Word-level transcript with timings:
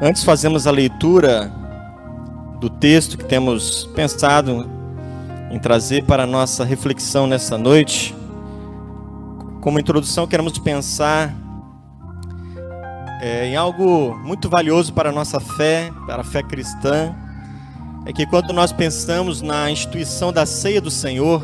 Antes 0.00 0.24
fazemos 0.24 0.66
a 0.66 0.70
leitura 0.70 1.50
do 2.60 2.68
texto 2.68 3.16
que 3.16 3.24
temos 3.24 3.86
pensado 3.94 4.68
em 5.50 5.58
trazer 5.58 6.04
para 6.04 6.24
a 6.24 6.26
nossa 6.26 6.66
reflexão 6.66 7.26
nessa 7.26 7.56
noite. 7.56 8.14
Como 9.62 9.80
introdução, 9.80 10.26
queremos 10.26 10.58
pensar 10.58 11.34
é, 13.22 13.46
em 13.46 13.56
algo 13.56 14.14
muito 14.18 14.50
valioso 14.50 14.92
para 14.92 15.08
a 15.08 15.12
nossa 15.12 15.40
fé, 15.40 15.90
para 16.06 16.20
a 16.20 16.24
fé 16.24 16.42
cristã. 16.42 17.14
É 18.04 18.12
que 18.12 18.26
quando 18.26 18.52
nós 18.52 18.72
pensamos 18.72 19.40
na 19.40 19.70
instituição 19.70 20.30
da 20.30 20.44
ceia 20.44 20.80
do 20.80 20.90
Senhor, 20.90 21.42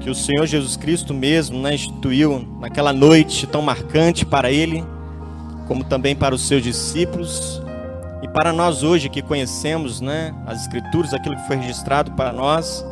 que 0.00 0.10
o 0.10 0.14
Senhor 0.16 0.46
Jesus 0.46 0.76
Cristo 0.76 1.14
mesmo 1.14 1.60
né, 1.60 1.76
instituiu 1.76 2.44
naquela 2.60 2.92
noite 2.92 3.46
tão 3.46 3.62
marcante 3.62 4.26
para 4.26 4.50
ele 4.50 4.84
como 5.68 5.84
também 5.84 6.16
para 6.16 6.34
os 6.34 6.48
seus 6.48 6.62
discípulos 6.62 7.62
e 8.22 8.26
para 8.26 8.52
nós 8.52 8.82
hoje 8.82 9.10
que 9.10 9.22
conhecemos, 9.22 10.00
né, 10.00 10.34
as 10.46 10.62
escrituras, 10.62 11.12
aquilo 11.12 11.36
que 11.36 11.46
foi 11.46 11.56
registrado 11.56 12.10
para 12.12 12.32
nós. 12.32 12.84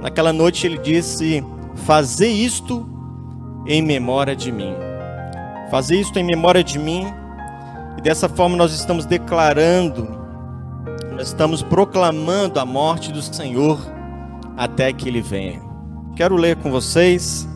Naquela 0.00 0.32
noite 0.32 0.66
ele 0.66 0.78
disse: 0.78 1.42
"Fazer 1.86 2.28
isto 2.28 2.86
em 3.66 3.82
memória 3.82 4.36
de 4.36 4.52
mim". 4.52 4.74
Fazer 5.70 6.00
isto 6.00 6.18
em 6.18 6.24
memória 6.24 6.62
de 6.62 6.78
mim. 6.78 7.06
E 7.96 8.00
dessa 8.00 8.28
forma 8.28 8.56
nós 8.56 8.72
estamos 8.72 9.04
declarando, 9.04 10.06
nós 11.12 11.28
estamos 11.28 11.62
proclamando 11.62 12.60
a 12.60 12.64
morte 12.64 13.10
do 13.10 13.20
Senhor 13.20 13.78
até 14.56 14.92
que 14.92 15.08
ele 15.08 15.20
venha. 15.20 15.60
Quero 16.14 16.36
ler 16.36 16.56
com 16.56 16.70
vocês 16.70 17.48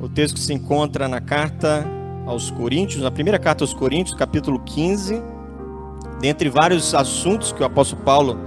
o 0.00 0.08
texto 0.08 0.34
que 0.34 0.40
se 0.40 0.52
encontra 0.52 1.08
na 1.08 1.20
carta 1.20 1.86
aos 2.26 2.50
Coríntios, 2.50 3.02
na 3.02 3.10
primeira 3.10 3.38
carta 3.38 3.64
aos 3.64 3.74
Coríntios, 3.74 4.16
capítulo 4.16 4.58
15, 4.58 5.22
dentre 6.20 6.48
vários 6.48 6.94
assuntos 6.94 7.52
que 7.52 7.62
o 7.62 7.66
apóstolo 7.66 8.02
Paulo 8.02 8.38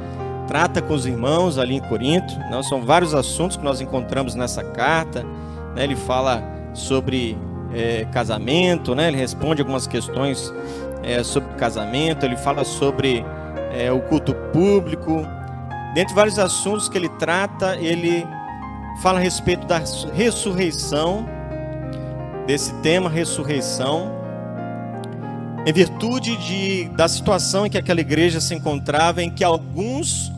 trata 0.48 0.82
com 0.82 0.94
os 0.94 1.06
irmãos 1.06 1.58
ali 1.58 1.76
em 1.76 1.82
Corinto, 1.82 2.34
não 2.50 2.64
são 2.64 2.82
vários 2.82 3.14
assuntos 3.14 3.58
que 3.58 3.64
nós 3.64 3.82
encontramos 3.82 4.34
nessa 4.34 4.64
carta. 4.64 5.24
Né? 5.76 5.84
Ele 5.84 5.96
fala 5.96 6.42
sobre 6.74 7.38
é, 7.74 8.06
casamento, 8.06 8.96
né? 8.96 9.10
ele 9.10 9.18
responde 9.18 9.62
algumas 9.62 9.86
questões 9.86 10.54
é, 11.04 11.22
sobre 11.24 11.54
casamento, 11.56 12.26
ele 12.26 12.38
fala 12.38 12.64
sobre 12.64 13.24
é, 13.72 13.92
o 13.92 14.00
culto 14.02 14.34
público. 14.54 15.26
Dentre 15.94 16.16
vários 16.16 16.40
assuntos 16.40 16.88
que 16.88 16.98
ele 16.98 17.10
trata, 17.10 17.76
ele 17.78 18.26
fala 19.02 19.20
a 19.20 19.22
respeito 19.22 19.68
da 19.68 19.82
ressurreição 20.14 21.37
desse 22.48 22.74
tema 22.76 23.10
ressurreição, 23.10 24.10
em 25.66 25.74
virtude 25.74 26.38
de, 26.38 26.86
da 26.96 27.06
situação 27.10 27.66
em 27.66 27.70
que 27.70 27.78
aquela 27.78 28.00
igreja 28.00 28.40
se 28.40 28.56
encontrava, 28.56 29.22
em 29.22 29.30
que 29.30 29.44
alguns 29.44 30.32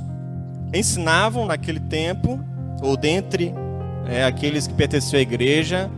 ensinavam 0.74 1.46
naquele 1.46 1.80
tempo, 1.80 2.44
ou 2.82 2.98
dentre 2.98 3.54
é, 4.08 4.26
aqueles 4.26 4.66
que 4.66 4.74
pertenciam 4.74 5.20
à 5.20 5.22
igreja, 5.22 5.90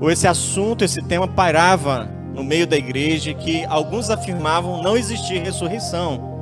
ou 0.00 0.08
esse 0.12 0.28
assunto, 0.28 0.84
esse 0.84 1.02
tema 1.02 1.26
pairava 1.26 2.08
no 2.32 2.44
meio 2.44 2.64
da 2.64 2.76
igreja, 2.76 3.34
que 3.34 3.64
alguns 3.64 4.10
afirmavam 4.10 4.80
não 4.80 4.96
existir 4.96 5.42
ressurreição. 5.42 6.38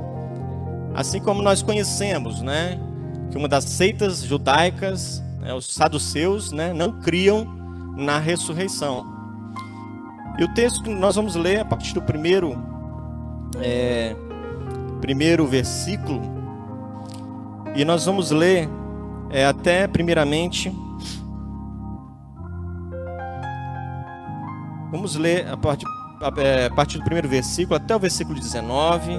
Assim 0.93 1.19
como 1.19 1.41
nós 1.41 1.63
conhecemos, 1.63 2.43
né, 2.43 2.79
que 3.31 3.37
uma 3.37 3.47
das 3.47 3.63
seitas 3.63 4.21
judaicas, 4.21 5.23
né, 5.39 5.55
os 5.55 5.73
saduceus, 5.73 6.51
né, 6.51 6.71
não 6.71 6.91
criam 7.01 7.56
na 7.97 8.19
ressurreição. 8.19 9.05
E 10.37 10.43
o 10.43 10.53
texto 10.53 10.83
que 10.83 10.89
nós 10.93 11.15
vamos 11.15 11.35
ler 11.35 11.61
a 11.61 11.65
partir 11.65 11.93
do 11.93 12.01
primeiro, 12.01 12.55
é, 13.59 14.15
primeiro 15.01 15.47
versículo, 15.47 16.21
e 17.75 17.83
nós 17.83 18.05
vamos 18.05 18.29
ler 18.29 18.69
é, 19.31 19.45
até 19.45 19.87
primeiramente. 19.87 20.71
Vamos 24.91 25.15
ler 25.15 25.47
a 25.47 25.57
partir, 25.57 25.85
a, 26.21 26.41
é, 26.41 26.65
a 26.67 26.73
partir 26.73 26.99
do 26.99 27.03
primeiro 27.03 27.27
versículo 27.27 27.75
até 27.75 27.95
o 27.95 27.99
versículo 27.99 28.39
19. 28.39 29.11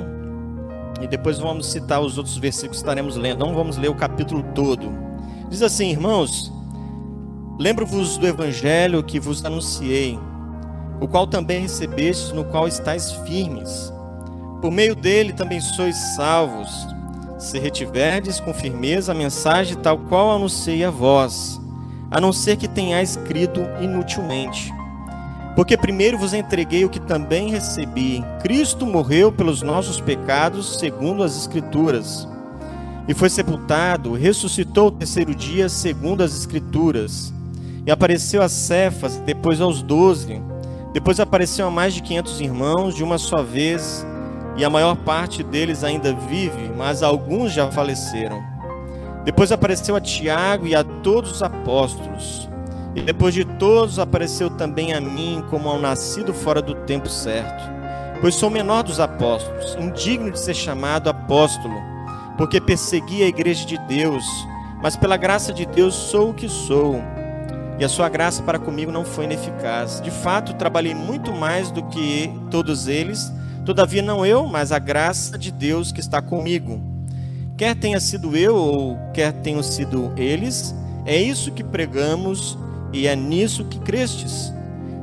E 1.01 1.07
depois 1.07 1.39
vamos 1.39 1.71
citar 1.71 2.01
os 2.01 2.17
outros 2.17 2.37
versículos 2.37 2.79
que 2.79 2.83
estaremos 2.85 3.17
lendo. 3.17 3.45
Não 3.45 3.55
vamos 3.55 3.77
ler 3.77 3.89
o 3.89 3.95
capítulo 3.95 4.43
todo. 4.55 4.93
Diz 5.49 5.63
assim, 5.63 5.91
irmãos: 5.91 6.53
Lembro-vos 7.59 8.17
do 8.17 8.25
evangelho 8.25 9.03
que 9.03 9.19
vos 9.19 9.45
anunciei, 9.45 10.17
o 11.01 11.09
qual 11.09 11.27
também 11.27 11.63
recebestes, 11.63 12.31
no 12.31 12.45
qual 12.45 12.69
estáis 12.69 13.11
firmes. 13.27 13.93
Por 14.63 14.71
meio 14.71 14.95
dele 14.95 15.33
também 15.33 15.61
sois 15.61 15.97
salvos, 16.15 16.71
se 17.37 17.59
retiverdes 17.59 18.39
com 18.39 18.55
firmeza 18.55 19.11
a 19.11 19.15
mensagem 19.15 19.77
tal 19.77 19.99
qual 19.99 20.37
anunciei 20.37 20.85
a 20.85 20.91
vós, 20.91 21.61
a 22.13 22.21
não 22.21 22.33
ser 22.33 22.57
que 22.57 22.69
tenhais 22.69 23.17
crido 23.17 23.63
inutilmente. 23.81 24.73
Porque 25.57 25.77
primeiro 25.77 26.17
vos 26.17 26.33
entreguei 26.33 26.85
o 26.85 26.89
que 26.89 27.01
também 27.01 27.51
recebi: 27.51 28.25
Cristo 28.41 28.87
morreu 28.87 29.33
pelos 29.33 29.63
nossos 29.63 30.01
pecados, 30.01 30.79
segundo 30.79 31.25
as 31.25 31.37
Escrituras, 31.37 32.29
e 33.09 33.15
foi 33.15 33.29
sepultado, 33.29 34.13
ressuscitou 34.13 34.87
o 34.87 34.93
terceiro 34.93 35.35
dia, 35.35 35.69
segundo 35.69 36.23
as 36.23 36.39
Escrituras 36.39 37.37
e 37.89 37.91
apareceu 37.91 38.43
a 38.43 38.51
Cefas, 38.51 39.17
depois 39.17 39.63
aos 39.63 39.81
doze. 39.81 40.43
Depois 40.93 41.19
apareceu 41.19 41.67
a 41.67 41.71
mais 41.71 41.95
de 41.95 42.03
quinhentos 42.03 42.39
irmãos 42.39 42.95
de 42.95 43.03
uma 43.03 43.17
só 43.17 43.43
vez, 43.43 44.07
e 44.59 44.65
a 44.65 44.69
maior 44.69 44.95
parte 44.95 45.43
deles 45.43 45.83
ainda 45.83 46.13
vive, 46.13 46.71
mas 46.77 47.03
alguns 47.03 47.51
já 47.51 47.71
faleceram. 47.71 48.43
Depois 49.25 49.51
apareceu 49.51 49.97
a 49.97 50.03
Tiago 50.03 50.67
e 50.67 50.75
a 50.75 50.85
todos 50.85 51.33
os 51.33 51.43
apóstolos. 51.43 52.47
E 52.95 53.01
depois 53.01 53.33
de 53.33 53.47
todos 53.47 53.99
apareceu 53.99 54.51
também 54.51 54.93
a 54.93 55.01
mim, 55.01 55.43
como 55.49 55.71
ao 55.71 55.79
nascido 55.79 56.35
fora 56.35 56.61
do 56.61 56.75
tempo 56.75 57.09
certo. 57.09 57.65
Pois 58.21 58.35
sou 58.35 58.51
menor 58.51 58.83
dos 58.83 59.01
apóstolos, 59.01 59.79
indigno 59.81 60.31
de 60.31 60.39
ser 60.39 60.55
chamado 60.55 61.09
apóstolo, 61.09 61.81
porque 62.37 62.61
persegui 62.61 63.23
a 63.23 63.29
igreja 63.29 63.65
de 63.65 63.79
Deus, 63.87 64.27
mas 64.83 64.95
pela 64.95 65.17
graça 65.17 65.55
de 65.55 65.65
Deus 65.65 65.95
sou 65.95 66.31
o 66.31 66.35
que 66.35 66.51
sou 66.51 67.03
e 67.79 67.85
a 67.85 67.89
sua 67.89 68.09
graça 68.09 68.43
para 68.43 68.59
comigo 68.59 68.91
não 68.91 69.05
foi 69.05 69.25
ineficaz. 69.25 70.01
De 70.01 70.11
fato, 70.11 70.55
trabalhei 70.55 70.95
muito 70.95 71.33
mais 71.33 71.71
do 71.71 71.83
que 71.85 72.31
todos 72.51 72.89
eles, 72.89 73.33
todavia 73.65 74.03
não 74.03 74.27
eu, 74.27 74.47
mas 74.47 74.73
a 74.73 74.79
graça 74.79 75.39
de 75.39 75.53
Deus 75.53 75.93
que 75.93 76.01
está 76.01 76.21
comigo. 76.21 76.81
Quer 77.57 77.77
tenha 77.77 78.01
sido 78.01 78.37
eu 78.37 78.57
ou 78.57 78.99
quer 79.13 79.33
tenham 79.33 79.63
sido 79.63 80.13
eles, 80.17 80.75
é 81.05 81.17
isso 81.17 81.53
que 81.53 81.63
pregamos 81.63 82.59
e 82.93 83.07
é 83.07 83.15
nisso 83.15 83.65
que 83.65 83.79
crestes. 83.79 84.53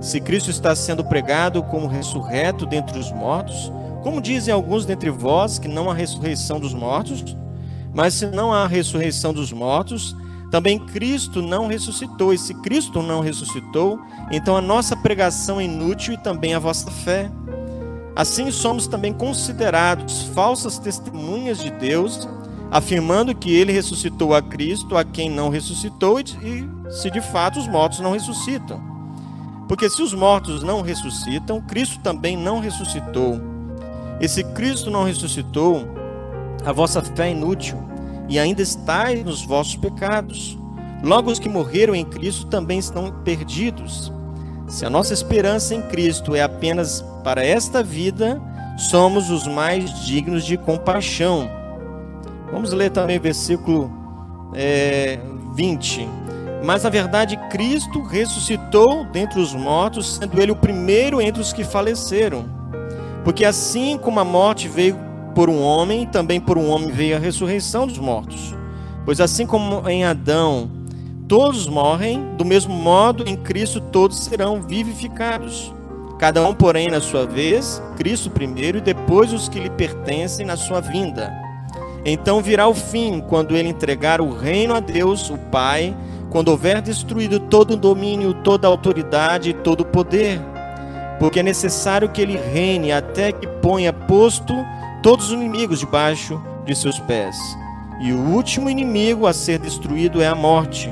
Se 0.01 0.19
Cristo 0.19 0.51
está 0.51 0.75
sendo 0.75 1.03
pregado 1.03 1.63
como 1.63 1.87
ressurreto 1.87 2.65
dentre 2.65 2.99
os 2.99 3.11
mortos, 3.11 3.71
como 4.03 4.21
dizem 4.21 4.53
alguns 4.53 4.85
dentre 4.85 5.09
vós 5.09 5.57
que 5.57 5.67
não 5.67 5.89
há 5.89 5.93
ressurreição 5.93 6.59
dos 6.59 6.73
mortos, 6.73 7.35
mas 7.93 8.13
se 8.13 8.27
não 8.27 8.53
há 8.53 8.67
ressurreição 8.67 9.33
dos 9.33 9.51
mortos, 9.51 10.15
também 10.55 10.79
Cristo 10.79 11.41
não 11.41 11.67
ressuscitou, 11.67 12.33
e 12.33 12.37
se 12.37 12.53
Cristo 12.53 13.01
não 13.01 13.19
ressuscitou, 13.19 13.99
então 14.31 14.55
a 14.55 14.61
nossa 14.61 14.95
pregação 14.95 15.59
é 15.59 15.65
inútil 15.65 16.13
e 16.13 16.17
também 16.17 16.53
a 16.53 16.59
vossa 16.59 16.89
fé. 16.89 17.29
Assim 18.15 18.49
somos 18.51 18.87
também 18.87 19.11
considerados 19.11 20.21
falsas 20.33 20.79
testemunhas 20.79 21.59
de 21.59 21.69
Deus, 21.71 22.25
afirmando 22.71 23.35
que 23.35 23.53
ele 23.53 23.73
ressuscitou 23.73 24.33
a 24.33 24.41
Cristo, 24.41 24.95
a 24.95 25.03
quem 25.03 25.29
não 25.29 25.49
ressuscitou, 25.49 26.21
e 26.21 26.65
se 26.89 27.11
de 27.11 27.19
fato 27.19 27.59
os 27.59 27.67
mortos 27.67 27.99
não 27.99 28.13
ressuscitam. 28.13 28.81
Porque 29.67 29.89
se 29.89 30.01
os 30.01 30.13
mortos 30.13 30.63
não 30.63 30.81
ressuscitam, 30.81 31.59
Cristo 31.59 31.99
também 31.99 32.37
não 32.37 32.61
ressuscitou. 32.61 33.41
E 34.21 34.27
se 34.29 34.41
Cristo 34.41 34.89
não 34.89 35.03
ressuscitou, 35.03 35.85
a 36.63 36.71
vossa 36.71 37.01
fé 37.03 37.27
é 37.27 37.31
inútil 37.31 37.94
e 38.27 38.39
ainda 38.39 38.61
estáis 38.61 39.23
nos 39.23 39.43
vossos 39.43 39.75
pecados. 39.75 40.57
Logo, 41.03 41.31
os 41.31 41.39
que 41.39 41.49
morreram 41.49 41.93
em 41.93 42.05
Cristo 42.05 42.47
também 42.47 42.79
estão 42.79 43.11
perdidos. 43.23 44.11
Se 44.67 44.85
a 44.85 44.89
nossa 44.89 45.13
esperança 45.13 45.75
em 45.75 45.81
Cristo 45.83 46.35
é 46.35 46.41
apenas 46.41 47.03
para 47.23 47.45
esta 47.45 47.83
vida, 47.83 48.41
somos 48.77 49.29
os 49.29 49.47
mais 49.47 50.05
dignos 50.05 50.43
de 50.43 50.57
compaixão. 50.57 51.49
Vamos 52.51 52.71
ler 52.71 52.89
também 52.89 53.17
o 53.17 53.21
versículo 53.21 53.91
é, 54.53 55.19
20. 55.55 56.07
Mas 56.63 56.83
na 56.83 56.89
verdade, 56.89 57.37
Cristo 57.51 58.01
ressuscitou 58.01 59.05
dentre 59.05 59.39
os 59.39 59.53
mortos, 59.53 60.15
sendo 60.15 60.41
ele 60.41 60.51
o 60.51 60.55
primeiro 60.55 61.21
entre 61.21 61.41
os 61.41 61.53
que 61.53 61.63
faleceram. 61.63 62.45
Porque 63.23 63.45
assim 63.45 63.97
como 63.97 64.19
a 64.19 64.25
morte 64.25 64.67
veio 64.67 64.97
por 65.35 65.49
um 65.49 65.61
homem, 65.61 66.07
também 66.07 66.39
por 66.39 66.57
um 66.57 66.69
homem 66.69 66.89
veio 66.89 67.17
a 67.17 67.19
ressurreição 67.19 67.85
dos 67.85 67.99
mortos. 67.99 68.55
Pois 69.05 69.19
assim 69.19 69.45
como 69.45 69.87
em 69.87 70.05
Adão 70.05 70.71
todos 71.27 71.67
morrem, 71.67 72.35
do 72.37 72.45
mesmo 72.45 72.73
modo 72.73 73.27
em 73.27 73.35
Cristo 73.35 73.79
todos 73.79 74.17
serão 74.23 74.61
vivificados. 74.61 75.73
Cada 76.17 76.47
um, 76.47 76.53
porém, 76.53 76.89
na 76.89 77.01
sua 77.01 77.25
vez, 77.25 77.81
Cristo 77.97 78.29
primeiro 78.29 78.77
e 78.77 78.81
depois 78.81 79.33
os 79.33 79.49
que 79.49 79.59
lhe 79.59 79.69
pertencem 79.69 80.45
na 80.45 80.55
sua 80.55 80.79
vinda. 80.79 81.31
Então 82.05 82.41
virá 82.41 82.67
o 82.67 82.73
fim, 82.73 83.19
quando 83.19 83.57
ele 83.57 83.67
entregar 83.67 84.21
o 84.21 84.31
reino 84.31 84.73
a 84.73 84.79
Deus, 84.79 85.29
o 85.29 85.37
Pai, 85.37 85.95
quando 86.29 86.49
houver 86.49 86.81
destruído 86.81 87.39
todo 87.39 87.71
o 87.71 87.77
domínio, 87.77 88.33
toda 88.33 88.67
a 88.67 88.69
autoridade 88.69 89.49
e 89.49 89.53
todo 89.53 89.81
o 89.81 89.85
poder. 89.85 90.39
Porque 91.19 91.39
é 91.39 91.43
necessário 91.43 92.09
que 92.09 92.21
ele 92.21 92.37
reine 92.37 92.91
até 92.91 93.31
que 93.31 93.47
ponha 93.47 93.91
posto 93.91 94.53
todos 95.05 95.27
os 95.27 95.33
inimigos 95.33 95.81
debaixo 95.81 96.41
de 96.65 96.75
seus 96.75 96.97
pés. 96.97 97.37
E 98.01 98.11
o 98.11 98.17
último 98.17 98.71
inimigo 98.71 99.27
a 99.27 99.33
ser 99.33 99.59
destruído 99.59 100.19
é 100.19 100.25
a 100.25 100.33
morte. 100.33 100.91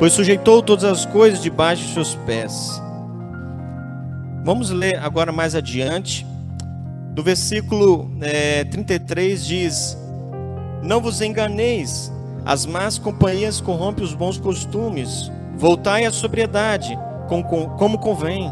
Pois 0.00 0.12
sujeitou 0.12 0.60
todas 0.60 0.82
as 0.82 1.06
coisas 1.06 1.40
debaixo 1.40 1.84
de 1.84 1.94
seus 1.94 2.16
pés. 2.26 2.82
Vamos 4.42 4.70
ler 4.70 4.98
agora 4.98 5.30
mais 5.30 5.54
adiante. 5.54 6.26
Do 7.12 7.22
versículo 7.22 8.10
é, 8.20 8.64
33 8.64 9.46
diz: 9.46 9.96
Não 10.82 11.00
vos 11.00 11.20
enganeis, 11.20 12.12
as 12.44 12.66
más 12.66 12.98
companhias 12.98 13.60
corrompem 13.60 14.04
os 14.04 14.12
bons 14.12 14.38
costumes. 14.38 15.30
Voltai 15.56 16.04
à 16.04 16.10
sobriedade, 16.10 16.98
como 17.28 17.96
convém, 17.96 18.50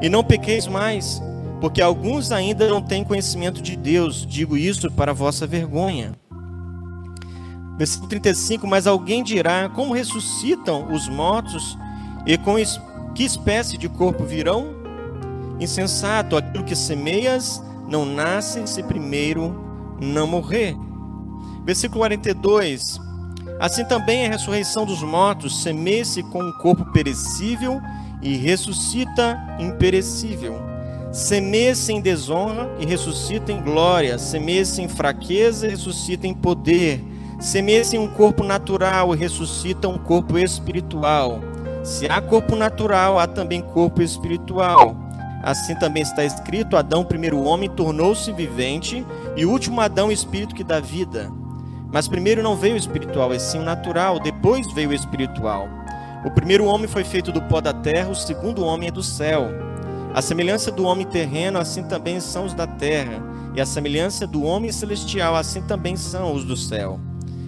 e 0.00 0.08
não 0.08 0.24
pequeis 0.24 0.66
mais 0.66 1.22
porque 1.62 1.80
alguns 1.80 2.32
ainda 2.32 2.68
não 2.68 2.82
têm 2.82 3.04
conhecimento 3.04 3.62
de 3.62 3.76
Deus. 3.76 4.26
Digo 4.26 4.56
isso 4.56 4.90
para 4.90 5.12
vossa 5.12 5.46
vergonha. 5.46 6.10
Versículo 7.78 8.08
35: 8.08 8.66
Mas 8.66 8.88
alguém 8.88 9.22
dirá: 9.22 9.68
Como 9.68 9.94
ressuscitam 9.94 10.92
os 10.92 11.08
mortos 11.08 11.78
e 12.26 12.36
com 12.36 12.56
que 13.14 13.22
espécie 13.22 13.78
de 13.78 13.88
corpo 13.88 14.24
virão? 14.24 14.74
Insensato, 15.60 16.36
aquilo 16.36 16.64
que 16.64 16.74
semeias 16.74 17.62
não 17.86 18.04
nasce 18.04 18.66
se 18.66 18.82
primeiro 18.82 19.54
não 20.00 20.26
morrer. 20.26 20.76
Versículo 21.64 22.00
42: 22.00 22.98
Assim 23.60 23.84
também 23.84 24.26
a 24.26 24.30
ressurreição 24.30 24.84
dos 24.84 25.00
mortos 25.00 25.62
semeia-se 25.62 26.24
com 26.24 26.42
um 26.42 26.52
corpo 26.54 26.90
perecível 26.90 27.80
e 28.20 28.36
ressuscita 28.36 29.38
imperecível. 29.60 30.71
Semeia-se 31.12 31.92
em 31.92 32.00
desonra 32.00 32.70
e 32.80 32.86
ressuscita 32.86 33.52
em 33.52 33.60
glória, 33.60 34.16
semeia-se 34.16 34.80
em 34.80 34.88
fraqueza 34.88 35.66
e 35.66 35.70
ressuscita 35.70 36.26
em 36.26 36.32
poder, 36.32 37.04
semeia-se 37.38 37.96
em 37.96 37.98
um 37.98 38.08
corpo 38.08 38.42
natural 38.42 39.14
e 39.14 39.18
ressuscita 39.18 39.88
um 39.88 39.98
corpo 39.98 40.38
espiritual. 40.38 41.40
Se 41.84 42.06
há 42.06 42.18
corpo 42.22 42.56
natural, 42.56 43.18
há 43.18 43.26
também 43.26 43.60
corpo 43.60 44.00
espiritual. 44.00 44.96
Assim 45.42 45.74
também 45.74 46.02
está 46.02 46.24
escrito: 46.24 46.78
Adão, 46.78 47.04
primeiro 47.04 47.42
homem, 47.42 47.68
tornou-se 47.68 48.32
vivente, 48.32 49.04
e 49.36 49.44
o 49.44 49.50
último 49.50 49.82
Adão, 49.82 50.10
espírito 50.10 50.54
que 50.54 50.64
dá 50.64 50.80
vida. 50.80 51.30
Mas 51.92 52.08
primeiro 52.08 52.42
não 52.42 52.56
veio 52.56 52.74
o 52.74 52.78
espiritual, 52.78 53.34
e 53.34 53.38
sim 53.38 53.58
o 53.58 53.64
natural, 53.64 54.18
depois 54.18 54.72
veio 54.72 54.88
o 54.88 54.94
espiritual. 54.94 55.68
O 56.24 56.30
primeiro 56.30 56.64
homem 56.64 56.88
foi 56.88 57.04
feito 57.04 57.30
do 57.30 57.42
pó 57.42 57.60
da 57.60 57.74
terra, 57.74 58.08
o 58.08 58.14
segundo 58.14 58.64
homem 58.64 58.88
é 58.88 58.92
do 58.92 59.02
céu. 59.02 59.50
A 60.14 60.20
semelhança 60.20 60.70
do 60.70 60.84
homem 60.84 61.06
terreno, 61.06 61.58
assim 61.58 61.82
também 61.84 62.20
são 62.20 62.44
os 62.44 62.52
da 62.52 62.66
terra, 62.66 63.22
e 63.54 63.60
a 63.60 63.66
semelhança 63.66 64.26
do 64.26 64.42
homem 64.42 64.70
celestial, 64.70 65.34
assim 65.34 65.62
também 65.62 65.96
são 65.96 66.34
os 66.34 66.44
do 66.44 66.54
céu. 66.54 67.00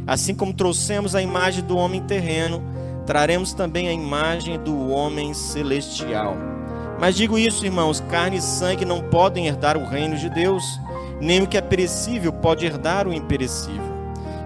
Assim 0.07 0.35
como 0.35 0.55
trouxemos 0.55 1.15
a 1.15 1.21
imagem 1.21 1.63
do 1.63 1.77
homem 1.77 2.01
terreno, 2.01 2.63
traremos 3.07 3.53
também 3.53 3.89
a 3.89 3.93
imagem 3.93 4.59
do 4.59 4.89
homem 4.89 5.35
celestial. 5.35 6.37
Mas 6.99 7.15
digo 7.15 7.39
isso, 7.39 7.67
irmãos: 7.67 8.01
carne 8.09 8.39
e 8.39 8.43
sangue 8.43 8.87
não 8.87 9.03
podem 9.03 9.47
herdar 9.47 9.77
o 9.77 9.87
reino 9.87 10.17
de 10.17 10.31
Deus, 10.31 10.65
nem 11.21 11.43
o 11.43 11.47
que 11.47 11.59
é 11.59 11.61
perecível 11.61 12.33
pode 12.33 12.65
herdar 12.65 13.07
o 13.07 13.13
imperecível. 13.13 13.93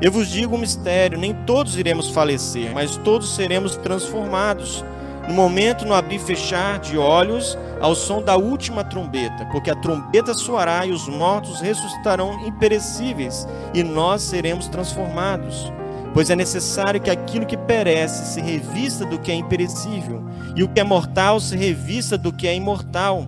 Eu 0.03 0.11
vos 0.11 0.29
digo 0.29 0.57
um 0.57 0.61
mistério: 0.61 1.19
nem 1.19 1.33
todos 1.33 1.77
iremos 1.77 2.11
falecer, 2.11 2.73
mas 2.75 2.97
todos 2.97 3.35
seremos 3.37 3.77
transformados 3.77 4.85
no 5.29 5.35
momento 5.35 5.85
no 5.85 5.93
abrir 5.93 6.17
e 6.17 6.19
fechar 6.19 6.79
de 6.79 6.97
olhos, 6.97 7.57
ao 7.79 7.95
som 7.95 8.23
da 8.23 8.37
última 8.37 8.83
trombeta, 8.83 9.45
porque 9.53 9.71
a 9.71 9.77
trombeta 9.77 10.33
soará 10.33 10.87
e 10.87 10.91
os 10.91 11.07
mortos 11.07 11.61
ressuscitarão 11.61 12.47
imperecíveis, 12.47 13.47
e 13.75 13.83
nós 13.85 14.23
seremos 14.23 14.69
transformados. 14.69 15.71
Pois 16.15 16.31
é 16.31 16.35
necessário 16.35 16.99
que 16.99 17.11
aquilo 17.11 17.45
que 17.45 17.59
perece 17.59 18.33
se 18.33 18.41
revista 18.41 19.05
do 19.05 19.19
que 19.19 19.31
é 19.31 19.35
imperecível, 19.35 20.25
e 20.57 20.63
o 20.63 20.69
que 20.69 20.81
é 20.81 20.85
mortal 20.85 21.39
se 21.39 21.55
revista 21.55 22.17
do 22.17 22.33
que 22.33 22.49
é 22.49 22.55
imortal. 22.57 23.27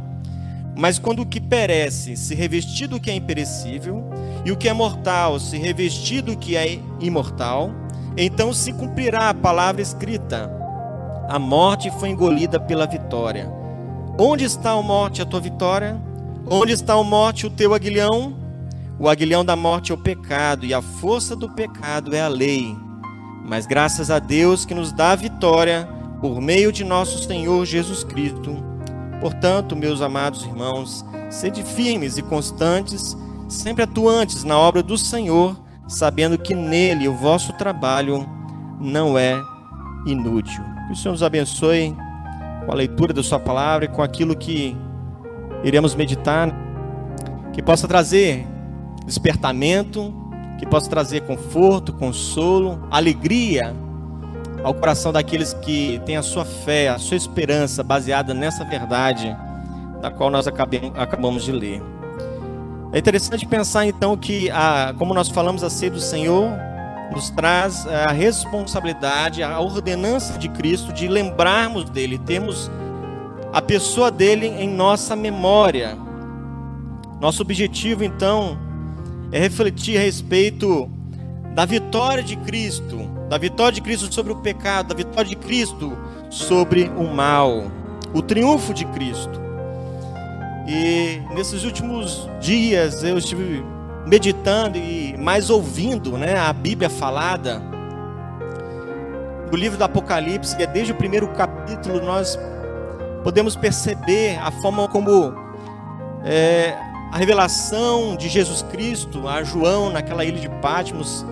Mas 0.74 0.98
quando 0.98 1.20
o 1.20 1.26
que 1.26 1.38
perece 1.38 2.16
se 2.16 2.34
revestir 2.34 2.88
do 2.88 2.98
que 2.98 3.10
é 3.10 3.14
imperecível, 3.14 4.02
e 4.42 4.50
o 4.50 4.56
que 4.56 4.70
é 4.70 4.72
mortal 4.72 5.38
se 5.38 5.58
revestir 5.58 6.22
do 6.22 6.34
que 6.34 6.56
é 6.56 6.78
imortal, 6.98 7.70
então 8.16 8.54
se 8.54 8.72
cumprirá 8.72 9.28
a 9.28 9.34
palavra 9.34 9.82
escrita 9.82 10.59
a 11.30 11.38
morte 11.38 11.92
foi 11.92 12.08
engolida 12.08 12.58
pela 12.58 12.88
vitória. 12.88 13.48
Onde 14.18 14.44
está 14.44 14.72
a 14.72 14.82
morte, 14.82 15.22
a 15.22 15.24
tua 15.24 15.38
vitória? 15.38 15.96
Onde 16.50 16.72
está 16.72 16.94
a 16.94 17.04
morte, 17.04 17.46
o 17.46 17.50
teu 17.50 17.72
aguilhão? 17.72 18.34
O 18.98 19.08
aguilhão 19.08 19.44
da 19.44 19.54
morte 19.54 19.92
é 19.92 19.94
o 19.94 19.98
pecado, 19.98 20.66
e 20.66 20.74
a 20.74 20.82
força 20.82 21.36
do 21.36 21.48
pecado 21.48 22.16
é 22.16 22.20
a 22.20 22.26
lei. 22.26 22.76
Mas 23.46 23.64
graças 23.64 24.10
a 24.10 24.18
Deus 24.18 24.64
que 24.64 24.74
nos 24.74 24.90
dá 24.90 25.12
a 25.12 25.16
vitória 25.16 25.88
por 26.20 26.40
meio 26.40 26.72
de 26.72 26.82
nosso 26.82 27.22
Senhor 27.22 27.64
Jesus 27.64 28.02
Cristo. 28.02 28.56
Portanto, 29.20 29.76
meus 29.76 30.02
amados 30.02 30.42
irmãos, 30.42 31.04
sede 31.30 31.62
firmes 31.62 32.18
e 32.18 32.22
constantes, 32.22 33.16
sempre 33.48 33.84
atuantes 33.84 34.42
na 34.42 34.58
obra 34.58 34.82
do 34.82 34.98
Senhor, 34.98 35.56
sabendo 35.86 36.36
que 36.36 36.56
nele 36.56 37.06
o 37.06 37.14
vosso 37.14 37.52
trabalho 37.52 38.28
não 38.80 39.16
é 39.16 39.40
inútil. 40.04 40.79
Que 40.90 40.94
o 40.94 40.96
Senhor 40.96 41.12
nos 41.12 41.22
abençoe 41.22 41.96
com 42.66 42.72
a 42.72 42.74
leitura 42.74 43.14
da 43.14 43.22
Sua 43.22 43.38
palavra 43.38 43.84
e 43.84 43.88
com 43.88 44.02
aquilo 44.02 44.34
que 44.34 44.76
iremos 45.62 45.94
meditar, 45.94 46.52
que 47.52 47.62
possa 47.62 47.86
trazer 47.86 48.44
despertamento, 49.06 50.12
que 50.58 50.66
possa 50.66 50.90
trazer 50.90 51.20
conforto, 51.20 51.92
consolo, 51.92 52.88
alegria 52.90 53.72
ao 54.64 54.74
coração 54.74 55.12
daqueles 55.12 55.54
que 55.54 56.02
têm 56.04 56.16
a 56.16 56.22
sua 56.22 56.44
fé, 56.44 56.88
a 56.88 56.98
sua 56.98 57.16
esperança 57.16 57.84
baseada 57.84 58.34
nessa 58.34 58.64
verdade 58.64 59.36
da 60.02 60.10
qual 60.10 60.28
nós 60.28 60.48
acabamos 60.48 61.44
de 61.44 61.52
ler. 61.52 61.80
É 62.92 62.98
interessante 62.98 63.46
pensar 63.46 63.86
então 63.86 64.16
que, 64.16 64.50
a, 64.50 64.92
como 64.98 65.14
nós 65.14 65.28
falamos 65.28 65.62
a 65.62 65.70
ser 65.70 65.90
do 65.90 66.00
Senhor, 66.00 66.50
nos 67.10 67.30
traz 67.30 67.86
eh, 67.86 68.04
a 68.04 68.12
responsabilidade, 68.12 69.42
a 69.42 69.58
ordenança 69.60 70.38
de 70.38 70.48
Cristo 70.48 70.92
de 70.92 71.08
lembrarmos 71.08 71.88
dele, 71.90 72.18
termos 72.18 72.70
a 73.52 73.60
pessoa 73.60 74.10
dele 74.10 74.46
em 74.46 74.68
nossa 74.68 75.16
memória. 75.16 75.96
Nosso 77.20 77.42
objetivo 77.42 78.04
então 78.04 78.58
é 79.32 79.38
refletir 79.38 79.98
a 79.98 80.00
respeito 80.00 80.88
da 81.54 81.64
vitória 81.64 82.22
de 82.22 82.36
Cristo, 82.36 82.98
da 83.28 83.36
vitória 83.36 83.72
de 83.72 83.80
Cristo 83.80 84.12
sobre 84.12 84.32
o 84.32 84.36
pecado, 84.36 84.88
da 84.88 84.94
vitória 84.94 85.28
de 85.28 85.36
Cristo 85.36 85.96
sobre 86.30 86.84
o 86.96 87.04
mal, 87.04 87.64
o 88.14 88.22
triunfo 88.22 88.72
de 88.72 88.84
Cristo. 88.86 89.40
E 90.66 91.20
nesses 91.34 91.64
últimos 91.64 92.28
dias 92.40 93.02
eu 93.02 93.18
estive 93.18 93.64
meditando 94.10 94.76
e 94.76 95.16
mais 95.16 95.50
ouvindo 95.50 96.18
né, 96.18 96.36
a 96.36 96.52
Bíblia 96.52 96.90
falada, 96.90 97.62
do 99.48 99.56
livro 99.56 99.78
do 99.78 99.84
Apocalipse, 99.84 100.56
que 100.56 100.64
é 100.64 100.66
desde 100.66 100.92
o 100.92 100.96
primeiro 100.96 101.28
capítulo, 101.28 102.04
nós 102.04 102.36
podemos 103.22 103.54
perceber 103.54 104.36
a 104.42 104.50
forma 104.50 104.88
como 104.88 105.32
é, 106.24 106.76
a 107.12 107.18
revelação 107.18 108.16
de 108.16 108.28
Jesus 108.28 108.62
Cristo 108.62 109.28
a 109.28 109.44
João 109.44 109.90
naquela 109.90 110.24
ilha 110.24 110.40
de 110.40 110.48
Patmos 110.60 111.24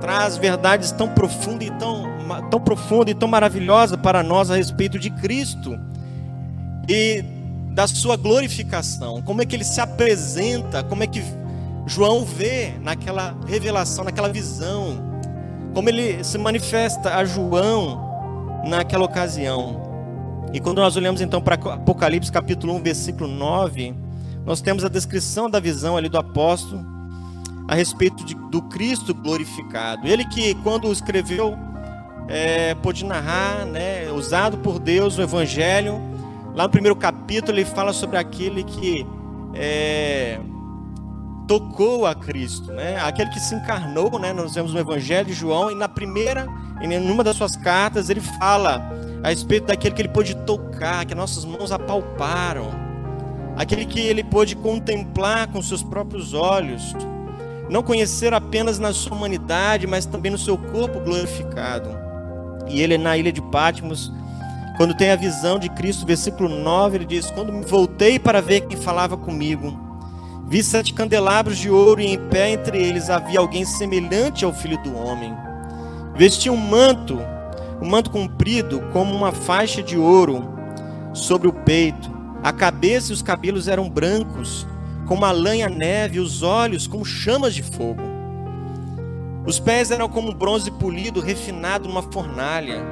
traz 0.00 0.38
verdades 0.38 0.92
tão 0.92 1.08
profundas 1.08 1.68
e 1.68 1.70
tão, 1.72 2.04
tão 2.50 2.60
profunda 2.60 3.10
e 3.10 3.14
tão 3.14 3.28
maravilhosa 3.28 3.98
para 3.98 4.22
nós 4.22 4.50
a 4.50 4.56
respeito 4.56 4.98
de 4.98 5.10
Cristo 5.10 5.78
e 6.88 7.22
da 7.70 7.86
sua 7.86 8.16
glorificação, 8.16 9.20
como 9.20 9.42
é 9.42 9.46
que 9.46 9.56
ele 9.56 9.64
se 9.64 9.80
apresenta, 9.80 10.82
como 10.84 11.02
é 11.02 11.06
que 11.06 11.22
João 11.86 12.24
vê 12.24 12.74
naquela 12.80 13.36
revelação, 13.46 14.04
naquela 14.04 14.28
visão, 14.28 15.02
como 15.74 15.88
ele 15.88 16.22
se 16.24 16.38
manifesta 16.38 17.16
a 17.16 17.24
João 17.24 18.62
naquela 18.64 19.04
ocasião. 19.04 19.82
E 20.52 20.60
quando 20.60 20.78
nós 20.78 20.96
olhamos 20.96 21.20
então 21.20 21.40
para 21.40 21.56
Apocalipse 21.56 22.30
capítulo 22.30 22.74
1, 22.76 22.82
versículo 22.82 23.28
9, 23.28 23.94
nós 24.44 24.60
temos 24.60 24.84
a 24.84 24.88
descrição 24.88 25.50
da 25.50 25.58
visão 25.58 25.96
ali 25.96 26.08
do 26.08 26.18
apóstolo 26.18 26.84
a 27.66 27.74
respeito 27.74 28.24
de, 28.24 28.34
do 28.34 28.62
Cristo 28.62 29.14
glorificado. 29.14 30.06
Ele 30.06 30.24
que, 30.26 30.54
quando 30.56 30.92
escreveu, 30.92 31.56
é, 32.28 32.74
pôde 32.76 33.04
narrar, 33.04 33.64
né, 33.64 34.10
usado 34.12 34.58
por 34.58 34.78
Deus 34.78 35.18
o 35.18 35.22
Evangelho, 35.22 36.00
Lá 36.54 36.64
no 36.64 36.70
primeiro 36.70 36.94
capítulo 36.94 37.58
ele 37.58 37.64
fala 37.64 37.92
sobre 37.92 38.16
aquele 38.16 38.62
que 38.62 39.04
é, 39.54 40.38
tocou 41.46 42.06
a 42.06 42.14
Cristo, 42.14 42.72
né? 42.72 42.98
Aquele 43.00 43.30
que 43.30 43.40
se 43.40 43.54
encarnou, 43.54 44.18
né? 44.18 44.32
Nós 44.32 44.54
vemos 44.54 44.72
no 44.72 44.80
Evangelho 44.80 45.26
de 45.26 45.34
João 45.34 45.70
e 45.70 45.74
na 45.74 45.88
primeira, 45.88 46.46
em 46.80 46.96
uma 47.10 47.24
das 47.24 47.36
suas 47.36 47.56
cartas, 47.56 48.10
ele 48.10 48.20
fala 48.20 48.92
a 49.22 49.28
respeito 49.28 49.66
daquele 49.66 49.94
que 49.94 50.02
ele 50.02 50.08
pôde 50.08 50.34
tocar, 50.36 51.04
que 51.06 51.14
nossas 51.14 51.44
mãos 51.44 51.72
apalparam, 51.72 52.70
aquele 53.56 53.86
que 53.86 54.00
ele 54.00 54.22
pôde 54.22 54.56
contemplar 54.56 55.48
com 55.48 55.62
seus 55.62 55.82
próprios 55.82 56.34
olhos, 56.34 56.94
não 57.68 57.82
conhecer 57.82 58.34
apenas 58.34 58.78
na 58.78 58.92
sua 58.92 59.16
humanidade, 59.16 59.86
mas 59.86 60.04
também 60.04 60.30
no 60.30 60.38
seu 60.38 60.58
corpo 60.58 61.00
glorificado. 61.00 61.88
E 62.68 62.80
ele 62.82 62.98
na 62.98 63.16
ilha 63.16 63.32
de 63.32 63.40
Patmos 63.40 64.12
quando 64.76 64.92
tem 64.92 65.12
a 65.12 65.16
visão 65.16 65.56
de 65.56 65.68
Cristo, 65.68 66.04
versículo 66.04 66.48
9, 66.48 66.96
ele 66.96 67.04
diz: 67.04 67.30
Quando 67.30 67.52
me 67.52 67.64
voltei 67.64 68.18
para 68.18 68.40
ver 68.40 68.62
quem 68.62 68.76
falava 68.76 69.16
comigo, 69.16 69.78
vi 70.46 70.62
sete 70.62 70.92
candelabros 70.92 71.58
de 71.58 71.70
ouro 71.70 72.00
e 72.00 72.06
em 72.06 72.18
pé 72.28 72.50
entre 72.50 72.82
eles 72.82 73.10
havia 73.10 73.40
alguém 73.40 73.64
semelhante 73.64 74.44
ao 74.44 74.52
filho 74.52 74.80
do 74.82 74.96
homem. 74.96 75.34
Vestia 76.14 76.52
um 76.52 76.56
manto, 76.56 77.18
um 77.80 77.88
manto 77.88 78.10
comprido, 78.10 78.80
como 78.92 79.14
uma 79.14 79.32
faixa 79.32 79.82
de 79.82 79.96
ouro 79.96 80.48
sobre 81.12 81.48
o 81.48 81.52
peito. 81.52 82.12
A 82.42 82.52
cabeça 82.52 83.10
e 83.10 83.14
os 83.14 83.22
cabelos 83.22 83.68
eram 83.68 83.88
brancos, 83.88 84.66
como 85.06 85.24
a 85.24 85.32
lã 85.32 85.54
neve, 85.68 86.20
os 86.20 86.42
olhos 86.42 86.86
como 86.86 87.04
chamas 87.04 87.54
de 87.54 87.62
fogo. 87.62 88.02
Os 89.46 89.58
pés 89.58 89.90
eram 89.90 90.08
como 90.08 90.34
bronze 90.34 90.70
polido, 90.70 91.20
refinado 91.20 91.88
numa 91.88 92.02
fornalha 92.02 92.82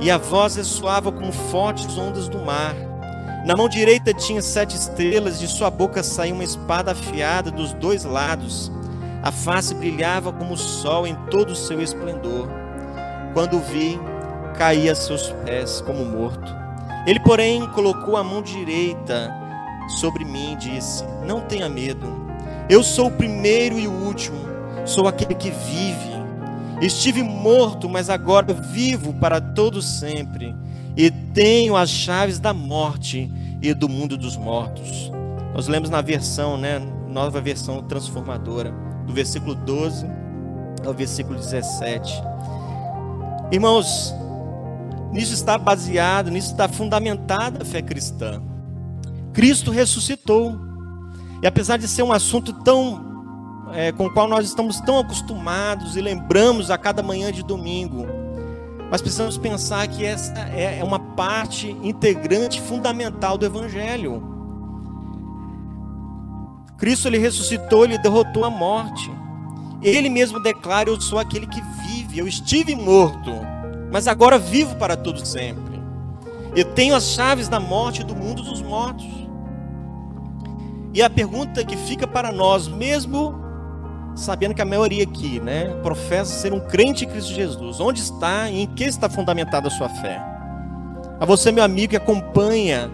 e 0.00 0.10
a 0.10 0.18
voz 0.18 0.56
ressoava 0.56 1.12
como 1.12 1.30
fortes 1.32 1.96
ondas 1.96 2.28
do 2.28 2.38
mar. 2.40 2.74
Na 3.44 3.56
mão 3.56 3.68
direita 3.68 4.14
tinha 4.14 4.40
sete 4.40 4.76
estrelas, 4.76 5.40
de 5.40 5.48
sua 5.48 5.68
boca 5.68 6.00
saía 6.02 6.32
uma 6.32 6.44
espada 6.44 6.92
afiada 6.92 7.50
dos 7.50 7.72
dois 7.72 8.04
lados. 8.04 8.70
A 9.20 9.32
face 9.32 9.74
brilhava 9.74 10.32
como 10.32 10.54
o 10.54 10.56
sol 10.56 11.08
em 11.08 11.16
todo 11.28 11.50
o 11.50 11.56
seu 11.56 11.82
esplendor. 11.82 12.48
Quando 13.34 13.56
o 13.56 13.60
vi, 13.60 13.98
caí 14.56 14.88
a 14.88 14.94
seus 14.94 15.32
pés 15.44 15.80
como 15.80 16.04
morto. 16.04 16.54
Ele, 17.04 17.18
porém, 17.18 17.66
colocou 17.70 18.16
a 18.16 18.22
mão 18.22 18.42
direita 18.42 19.34
sobre 20.00 20.24
mim 20.24 20.52
e 20.52 20.56
disse: 20.56 21.04
Não 21.26 21.40
tenha 21.40 21.68
medo. 21.68 22.06
Eu 22.68 22.84
sou 22.84 23.08
o 23.08 23.12
primeiro 23.12 23.76
e 23.76 23.88
o 23.88 23.92
último. 23.92 24.38
Sou 24.84 25.08
aquele 25.08 25.34
que 25.34 25.50
vive. 25.50 26.12
Estive 26.80 27.24
morto, 27.24 27.88
mas 27.88 28.08
agora 28.08 28.52
vivo 28.52 29.12
para 29.14 29.40
todo 29.40 29.82
sempre, 29.82 30.54
e 30.96 31.10
tenho 31.10 31.76
as 31.76 31.90
chaves 31.90 32.38
da 32.38 32.52
morte 32.52 33.30
e 33.60 33.72
do 33.72 33.88
mundo 33.88 34.16
dos 34.16 34.36
mortos. 34.36 35.10
Nós 35.54 35.68
lemos 35.68 35.90
na 35.90 36.00
versão, 36.00 36.56
né, 36.56 36.80
nova 37.08 37.40
versão 37.40 37.82
transformadora, 37.82 38.72
do 39.06 39.12
versículo 39.12 39.54
12 39.54 40.06
ao 40.84 40.94
versículo 40.94 41.36
17. 41.36 42.12
Irmãos, 43.50 44.14
nisso 45.12 45.34
está 45.34 45.58
baseado, 45.58 46.30
nisso 46.30 46.50
está 46.50 46.68
fundamentada 46.68 47.62
a 47.62 47.64
fé 47.64 47.82
cristã. 47.82 48.42
Cristo 49.32 49.70
ressuscitou. 49.70 50.58
E 51.42 51.46
apesar 51.46 51.76
de 51.76 51.88
ser 51.88 52.02
um 52.02 52.12
assunto 52.12 52.52
tão 52.52 53.12
é, 53.74 53.90
com 53.90 54.06
o 54.06 54.10
qual 54.10 54.28
nós 54.28 54.46
estamos 54.46 54.80
tão 54.80 54.98
acostumados 54.98 55.96
e 55.96 56.00
lembramos 56.00 56.70
a 56.70 56.78
cada 56.78 57.02
manhã 57.02 57.32
de 57.32 57.42
domingo. 57.42 58.06
Mas 58.92 59.00
precisamos 59.00 59.38
pensar 59.38 59.88
que 59.88 60.04
essa 60.04 60.38
é, 60.54 60.80
é 60.80 60.84
uma 60.84 60.98
parte 60.98 61.70
integrante 61.82 62.60
fundamental 62.60 63.38
do 63.38 63.46
Evangelho. 63.46 64.22
Cristo 66.76 67.08
ele 67.08 67.16
ressuscitou, 67.16 67.86
ele 67.86 67.96
derrotou 67.96 68.44
a 68.44 68.50
morte. 68.50 69.10
Ele 69.80 70.10
mesmo 70.10 70.42
declara: 70.42 70.90
Eu 70.90 71.00
sou 71.00 71.18
aquele 71.18 71.46
que 71.46 71.62
vive. 71.86 72.18
Eu 72.18 72.28
estive 72.28 72.74
morto, 72.74 73.30
mas 73.90 74.06
agora 74.06 74.38
vivo 74.38 74.76
para 74.76 74.94
todo 74.94 75.24
sempre. 75.24 75.80
Eu 76.54 76.66
tenho 76.74 76.94
as 76.94 77.04
chaves 77.04 77.48
da 77.48 77.58
morte 77.58 78.04
do 78.04 78.14
mundo 78.14 78.42
dos 78.42 78.60
mortos. 78.60 79.06
E 80.92 81.00
a 81.00 81.08
pergunta 81.08 81.64
que 81.64 81.78
fica 81.78 82.06
para 82.06 82.30
nós, 82.30 82.68
mesmo 82.68 83.41
sabendo 84.14 84.54
que 84.54 84.62
a 84.62 84.64
maioria 84.64 85.04
aqui, 85.04 85.40
né, 85.40 85.74
professa 85.82 86.32
ser 86.32 86.52
um 86.52 86.60
crente 86.60 87.04
em 87.04 87.08
Cristo 87.08 87.32
Jesus. 87.32 87.80
Onde 87.80 88.00
está 88.00 88.50
e 88.50 88.62
em 88.62 88.66
que 88.66 88.84
está 88.84 89.08
fundamentada 89.08 89.68
a 89.68 89.70
sua 89.70 89.88
fé? 89.88 90.20
A 91.18 91.24
você, 91.24 91.52
meu 91.52 91.64
amigo, 91.64 91.90
que 91.90 91.96
acompanha 91.96 92.90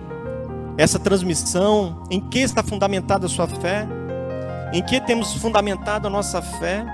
essa 0.76 0.98
transmissão, 0.98 2.04
em 2.10 2.20
que 2.20 2.38
está 2.38 2.62
fundamentada 2.62 3.26
a 3.26 3.28
sua 3.28 3.48
fé? 3.48 3.86
Em 4.72 4.82
que 4.82 5.00
temos 5.00 5.32
fundamentado 5.34 6.06
a 6.06 6.10
nossa 6.10 6.40
fé? 6.40 6.84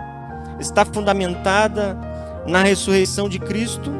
Está 0.58 0.84
fundamentada 0.84 1.98
na 2.46 2.62
ressurreição 2.62 3.28
de 3.28 3.38
Cristo? 3.38 3.92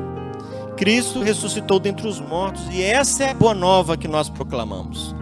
Cristo 0.77 1.23
ressuscitou 1.23 1.79
dentre 1.79 2.07
os 2.07 2.21
mortos 2.21 2.63
e 2.71 2.83
essa 2.83 3.25
é 3.25 3.31
a 3.31 3.35
boa 3.35 3.55
nova 3.55 3.97
que 3.97 4.09
nós 4.09 4.29
proclamamos. 4.29 5.15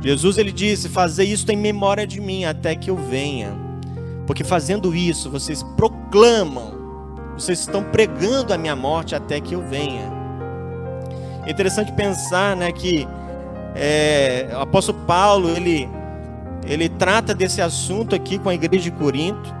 Jesus 0.00 0.38
ele 0.38 0.52
disse: 0.52 0.88
"Fazer 0.88 1.24
isto 1.24 1.50
em 1.50 1.56
memória 1.56 2.06
de 2.06 2.20
mim 2.20 2.44
até 2.44 2.74
que 2.74 2.90
eu 2.90 2.96
venha". 2.96 3.67
Porque 4.28 4.44
fazendo 4.44 4.94
isso, 4.94 5.30
vocês 5.30 5.62
proclamam, 5.74 6.74
vocês 7.32 7.60
estão 7.60 7.82
pregando 7.82 8.52
a 8.52 8.58
minha 8.58 8.76
morte 8.76 9.14
até 9.14 9.40
que 9.40 9.54
eu 9.54 9.62
venha. 9.62 10.02
É 11.46 11.50
interessante 11.50 11.90
pensar, 11.92 12.54
né, 12.54 12.70
que 12.70 13.08
é, 13.74 14.50
o 14.52 14.60
apóstolo 14.60 14.98
Paulo 15.06 15.48
ele 15.48 15.88
ele 16.66 16.90
trata 16.90 17.34
desse 17.34 17.62
assunto 17.62 18.14
aqui 18.14 18.38
com 18.38 18.50
a 18.50 18.54
igreja 18.54 18.84
de 18.84 18.90
Corinto 18.90 19.54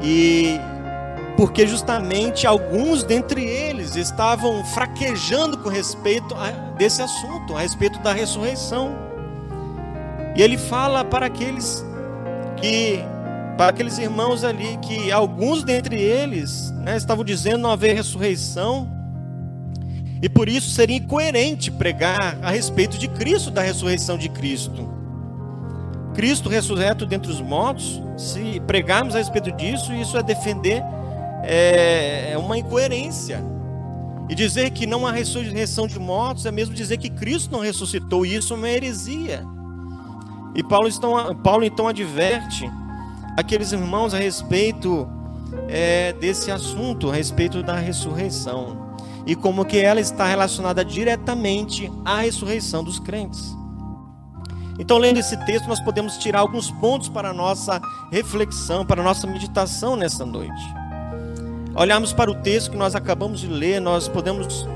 e 0.00 0.58
porque 1.36 1.66
justamente 1.66 2.46
alguns 2.46 3.04
dentre 3.04 3.44
eles 3.44 3.96
estavam 3.96 4.64
fraquejando 4.64 5.58
com 5.58 5.68
respeito 5.68 6.34
a, 6.34 6.52
desse 6.78 7.02
assunto, 7.02 7.54
a 7.54 7.60
respeito 7.60 7.98
da 7.98 8.14
ressurreição. 8.14 8.96
E 10.34 10.40
ele 10.40 10.56
fala 10.56 11.04
para 11.04 11.26
aqueles 11.26 11.84
que 12.56 13.04
para 13.56 13.68
aqueles 13.68 13.98
irmãos 13.98 14.44
ali 14.44 14.76
que 14.78 15.10
alguns 15.10 15.64
dentre 15.64 16.00
eles 16.00 16.70
né, 16.72 16.96
estavam 16.96 17.24
dizendo 17.24 17.58
não 17.58 17.70
haver 17.70 17.94
ressurreição, 17.94 18.94
e 20.22 20.28
por 20.28 20.48
isso 20.48 20.70
seria 20.70 20.96
incoerente 20.96 21.70
pregar 21.70 22.38
a 22.42 22.50
respeito 22.50 22.98
de 22.98 23.06
Cristo, 23.08 23.50
da 23.50 23.62
ressurreição 23.62 24.16
de 24.16 24.28
Cristo. 24.28 24.88
Cristo 26.14 26.48
ressurreto 26.48 27.04
dentre 27.04 27.30
os 27.30 27.40
mortos, 27.40 28.02
se 28.16 28.60
pregarmos 28.66 29.14
a 29.14 29.18
respeito 29.18 29.52
disso, 29.52 29.92
isso 29.92 30.16
é 30.16 30.22
defender 30.22 30.82
é, 31.42 32.32
é 32.32 32.38
uma 32.38 32.56
incoerência. 32.56 33.42
E 34.28 34.34
dizer 34.34 34.70
que 34.70 34.86
não 34.86 35.06
há 35.06 35.12
ressurreição 35.12 35.86
de 35.86 35.98
mortos 35.98 36.46
é 36.46 36.50
mesmo 36.50 36.74
dizer 36.74 36.96
que 36.96 37.10
Cristo 37.10 37.52
não 37.52 37.60
ressuscitou, 37.60 38.26
e 38.26 38.34
isso 38.34 38.54
é 38.54 38.56
uma 38.56 38.68
heresia. 38.68 39.44
E 40.54 40.62
Paulo 40.62 40.88
então, 40.88 41.34
Paulo 41.36 41.64
então 41.64 41.86
adverte 41.86 42.68
aqueles 43.36 43.72
irmãos 43.72 44.14
a 44.14 44.18
respeito 44.18 45.08
é, 45.68 46.12
desse 46.14 46.50
assunto, 46.50 47.10
a 47.10 47.14
respeito 47.14 47.62
da 47.62 47.76
ressurreição. 47.76 48.86
E 49.26 49.34
como 49.34 49.64
que 49.64 49.78
ela 49.78 50.00
está 50.00 50.26
relacionada 50.26 50.84
diretamente 50.84 51.92
à 52.04 52.20
ressurreição 52.20 52.82
dos 52.82 52.98
crentes. 52.98 53.56
Então, 54.78 54.98
lendo 54.98 55.18
esse 55.18 55.36
texto, 55.44 55.66
nós 55.66 55.80
podemos 55.80 56.16
tirar 56.18 56.40
alguns 56.40 56.70
pontos 56.70 57.08
para 57.08 57.30
a 57.30 57.32
nossa 57.32 57.80
reflexão, 58.12 58.84
para 58.84 59.00
a 59.00 59.04
nossa 59.04 59.26
meditação 59.26 59.96
nessa 59.96 60.24
noite. 60.24 60.62
Olharmos 61.74 62.12
para 62.12 62.30
o 62.30 62.34
texto 62.34 62.70
que 62.70 62.76
nós 62.76 62.94
acabamos 62.94 63.40
de 63.40 63.48
ler, 63.48 63.80
nós 63.80 64.06
podemos 64.06 64.66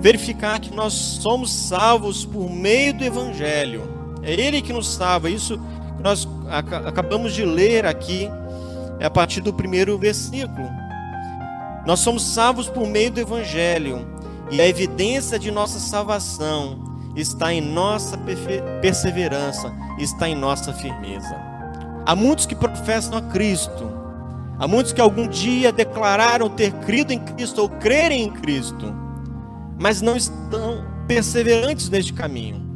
verificar 0.00 0.58
que 0.58 0.74
nós 0.74 0.92
somos 0.92 1.52
salvos 1.52 2.24
por 2.24 2.48
meio 2.48 2.94
do 2.94 3.04
Evangelho. 3.04 3.82
É 4.22 4.32
Ele 4.32 4.62
que 4.62 4.72
nos 4.72 4.88
salva. 4.88 5.28
Isso 5.28 5.60
nós 6.02 6.26
acabamos 6.86 7.34
de 7.34 7.44
ler 7.44 7.86
aqui, 7.86 8.28
é 8.98 9.06
a 9.06 9.10
partir 9.10 9.40
do 9.40 9.52
primeiro 9.52 9.96
versículo. 9.98 10.68
Nós 11.86 12.00
somos 12.00 12.22
salvos 12.22 12.68
por 12.68 12.86
meio 12.86 13.10
do 13.10 13.20
Evangelho, 13.20 14.06
e 14.50 14.60
a 14.60 14.66
evidência 14.66 15.38
de 15.38 15.50
nossa 15.50 15.78
salvação 15.78 16.78
está 17.14 17.52
em 17.52 17.60
nossa 17.60 18.18
perseverança, 18.80 19.72
está 19.98 20.28
em 20.28 20.34
nossa 20.34 20.72
firmeza. 20.72 21.36
Há 22.04 22.16
muitos 22.16 22.46
que 22.46 22.54
professam 22.54 23.16
a 23.16 23.22
Cristo, 23.22 23.90
há 24.58 24.66
muitos 24.66 24.92
que 24.92 25.00
algum 25.00 25.28
dia 25.28 25.70
declararam 25.70 26.48
ter 26.48 26.72
crido 26.72 27.12
em 27.12 27.18
Cristo 27.18 27.62
ou 27.62 27.68
crerem 27.68 28.24
em 28.24 28.30
Cristo, 28.30 28.94
mas 29.78 30.00
não 30.00 30.16
estão 30.16 30.84
perseverantes 31.06 31.88
neste 31.88 32.12
caminho. 32.12 32.68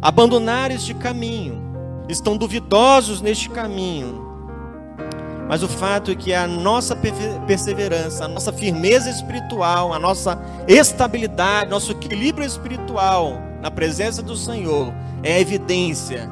Abandonar 0.00 0.70
este 0.70 0.94
caminho 0.94 1.63
estão 2.08 2.36
duvidosos 2.36 3.20
neste 3.20 3.48
caminho. 3.48 4.34
Mas 5.48 5.62
o 5.62 5.68
fato 5.68 6.10
é 6.10 6.14
que 6.14 6.32
a 6.32 6.46
nossa 6.46 6.96
perseverança, 7.46 8.24
a 8.24 8.28
nossa 8.28 8.52
firmeza 8.52 9.10
espiritual, 9.10 9.92
a 9.92 9.98
nossa 9.98 10.40
estabilidade, 10.66 11.70
nosso 11.70 11.92
equilíbrio 11.92 12.46
espiritual 12.46 13.38
na 13.60 13.70
presença 13.70 14.22
do 14.22 14.36
Senhor 14.36 14.92
é 15.22 15.34
a 15.34 15.40
evidência 15.40 16.28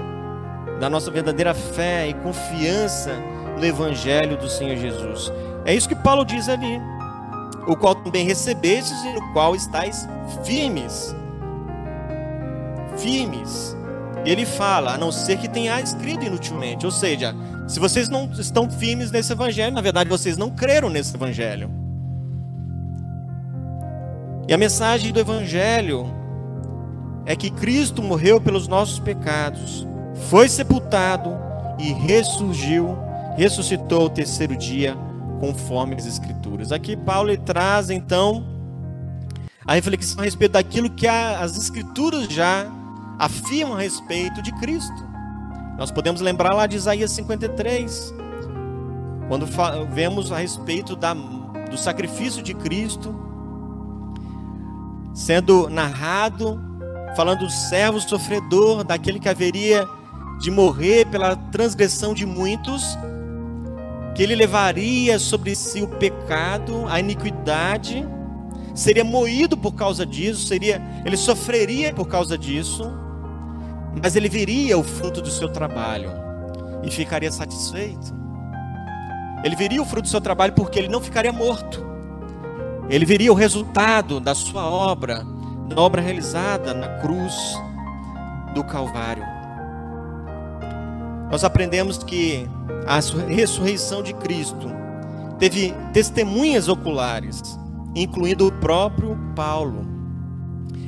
da 0.81 0.89
nossa 0.89 1.11
verdadeira 1.11 1.55
fé 1.55 2.09
e 2.09 2.15
confiança 2.15 3.13
no 3.59 3.65
Evangelho 3.65 4.37
do 4.37 4.49
Senhor 4.49 4.77
Jesus. 4.77 5.31
É 5.65 5.75
isso 5.75 5.89
que 5.89 5.95
Paulo 5.95 6.25
diz 6.25 6.49
ali. 6.49 6.81
O 7.67 7.77
qual 7.77 7.95
também 7.95 8.27
recebestes 8.27 9.05
e 9.05 9.13
no 9.13 9.33
qual 9.33 9.55
estáis 9.55 10.09
firmes. 10.43 11.15
Firmes. 12.97 13.77
Ele 14.25 14.47
fala, 14.47 14.95
a 14.95 14.99
não 14.99 15.11
ser 15.11 15.39
que 15.39 15.49
tenha 15.49 15.81
escrito 15.81 16.25
inutilmente. 16.25 16.87
Ou 16.87 16.93
seja, 16.93 17.35
se 17.67 17.81
vocês 17.81 18.09
não 18.09 18.31
estão 18.33 18.71
firmes 18.71 19.11
nesse 19.11 19.33
evangelho, 19.33 19.75
na 19.75 19.81
verdade 19.81 20.09
vocês 20.09 20.37
não 20.37 20.51
creram 20.51 20.89
nesse 20.89 21.15
evangelho. 21.15 21.71
E 24.49 24.55
a 24.55 24.59
mensagem 24.59 25.13
do 25.13 25.21
evangelho 25.21 26.07
é 27.25 27.35
que 27.35 27.51
Cristo 27.51 28.03
morreu 28.03 28.41
pelos 28.41 28.67
nossos 28.69 28.99
pecados, 28.99 29.87
foi 30.29 30.49
sepultado 30.49 31.31
e 31.79 31.93
ressurgiu, 31.93 32.97
ressuscitou 33.37 34.07
o 34.07 34.11
terceiro 34.11 34.57
dia, 34.57 34.97
conforme 35.41 35.95
as 35.97 36.07
escrituras. 36.07 36.71
Aqui 36.71 36.97
Paulo 36.97 37.37
traz 37.39 37.91
então 37.91 38.45
a 39.67 39.75
reflexão 39.75 40.21
a 40.21 40.25
respeito 40.25 40.53
daquilo 40.53 40.91
que 40.91 41.07
as 41.07 41.57
escrituras 41.57 42.27
já 42.29 42.67
afirmam 43.19 43.77
a 43.77 43.81
respeito 43.81 44.43
de 44.43 44.53
Cristo. 44.53 45.07
Nós 45.79 45.91
podemos 45.91 46.21
lembrar 46.21 46.55
lá 46.55 46.67
de 46.67 46.77
Isaías 46.77 47.11
53, 47.13 48.15
quando 49.29 49.47
vemos 49.93 50.31
a 50.31 50.39
respeito 50.39 50.95
da, 50.95 51.15
do 51.15 51.79
sacrifício 51.79 52.43
de 52.43 52.55
Cristo 52.55 53.15
sendo 55.15 55.69
narrado, 55.69 56.61
falando 57.17 57.41
do 57.41 57.51
servo 57.51 58.01
sofredor, 58.01 58.85
daquele 58.85 59.21
que 59.21 59.29
haveria 59.29 59.87
de 60.41 60.51
morrer 60.51 61.07
pela 61.07 61.37
transgressão 61.37 62.15
de 62.15 62.25
muitos, 62.27 62.99
que 64.15 64.23
ele 64.23 64.35
levaria 64.35 65.19
sobre 65.19 65.55
si 65.55 65.83
o 65.83 65.89
pecado, 65.89 66.87
a 66.89 66.99
iniquidade, 66.99 68.07
seria 68.75 69.05
moído 69.05 69.57
por 69.57 69.73
causa 69.73 70.05
disso, 70.07 70.47
seria, 70.47 70.81
ele 71.05 71.17
sofreria 71.17 71.93
por 71.93 72.07
causa 72.07 72.37
disso 72.39 73.03
mas 74.01 74.17
ele 74.17 74.29
veria 74.29 74.79
o 74.79 74.83
fruto 74.83 75.21
do 75.21 75.31
seu 75.31 75.49
trabalho 75.49 76.11
e 76.83 76.91
ficaria 76.91 77.31
satisfeito. 77.31 78.15
Ele 79.45 79.57
veria 79.57 79.83
o 79.83 79.85
fruto 79.85 80.03
do 80.03 80.09
seu 80.09 80.21
trabalho 80.21 80.53
porque 80.53 80.79
ele 80.79 80.89
não 80.89 81.01
ficaria 81.01 81.33
morto. 81.33 81.85
Ele 82.89 83.05
veria 83.05 83.33
o 83.33 83.35
resultado 83.35 84.21
da 84.21 84.35
sua 84.35 84.65
obra, 84.65 85.27
da 85.69 85.81
obra 85.81 86.01
realizada 86.01 86.73
na 86.73 86.89
cruz 87.01 87.35
do 88.55 88.65
Calvário. 88.65 89.25
Nós 91.31 91.45
aprendemos 91.45 91.99
que 91.99 92.49
a 92.87 93.01
ressurreição 93.29 94.03
de 94.03 94.13
Cristo 94.15 94.71
teve 95.39 95.75
testemunhas 95.93 96.69
oculares, 96.69 97.59
incluindo 97.95 98.47
o 98.47 98.53
próprio 98.53 99.19
Paulo. 99.35 99.87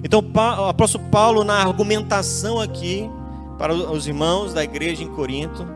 Então, 0.03 0.21
o 0.21 0.69
apóstolo 0.69 1.05
Paulo, 1.11 1.45
na 1.45 1.55
argumentação 1.55 2.61
aqui, 2.61 3.11
para 3.59 3.73
os 3.75 4.07
irmãos 4.07 4.53
da 4.53 4.63
igreja 4.63 5.03
em 5.03 5.09
Corinto, 5.09 5.67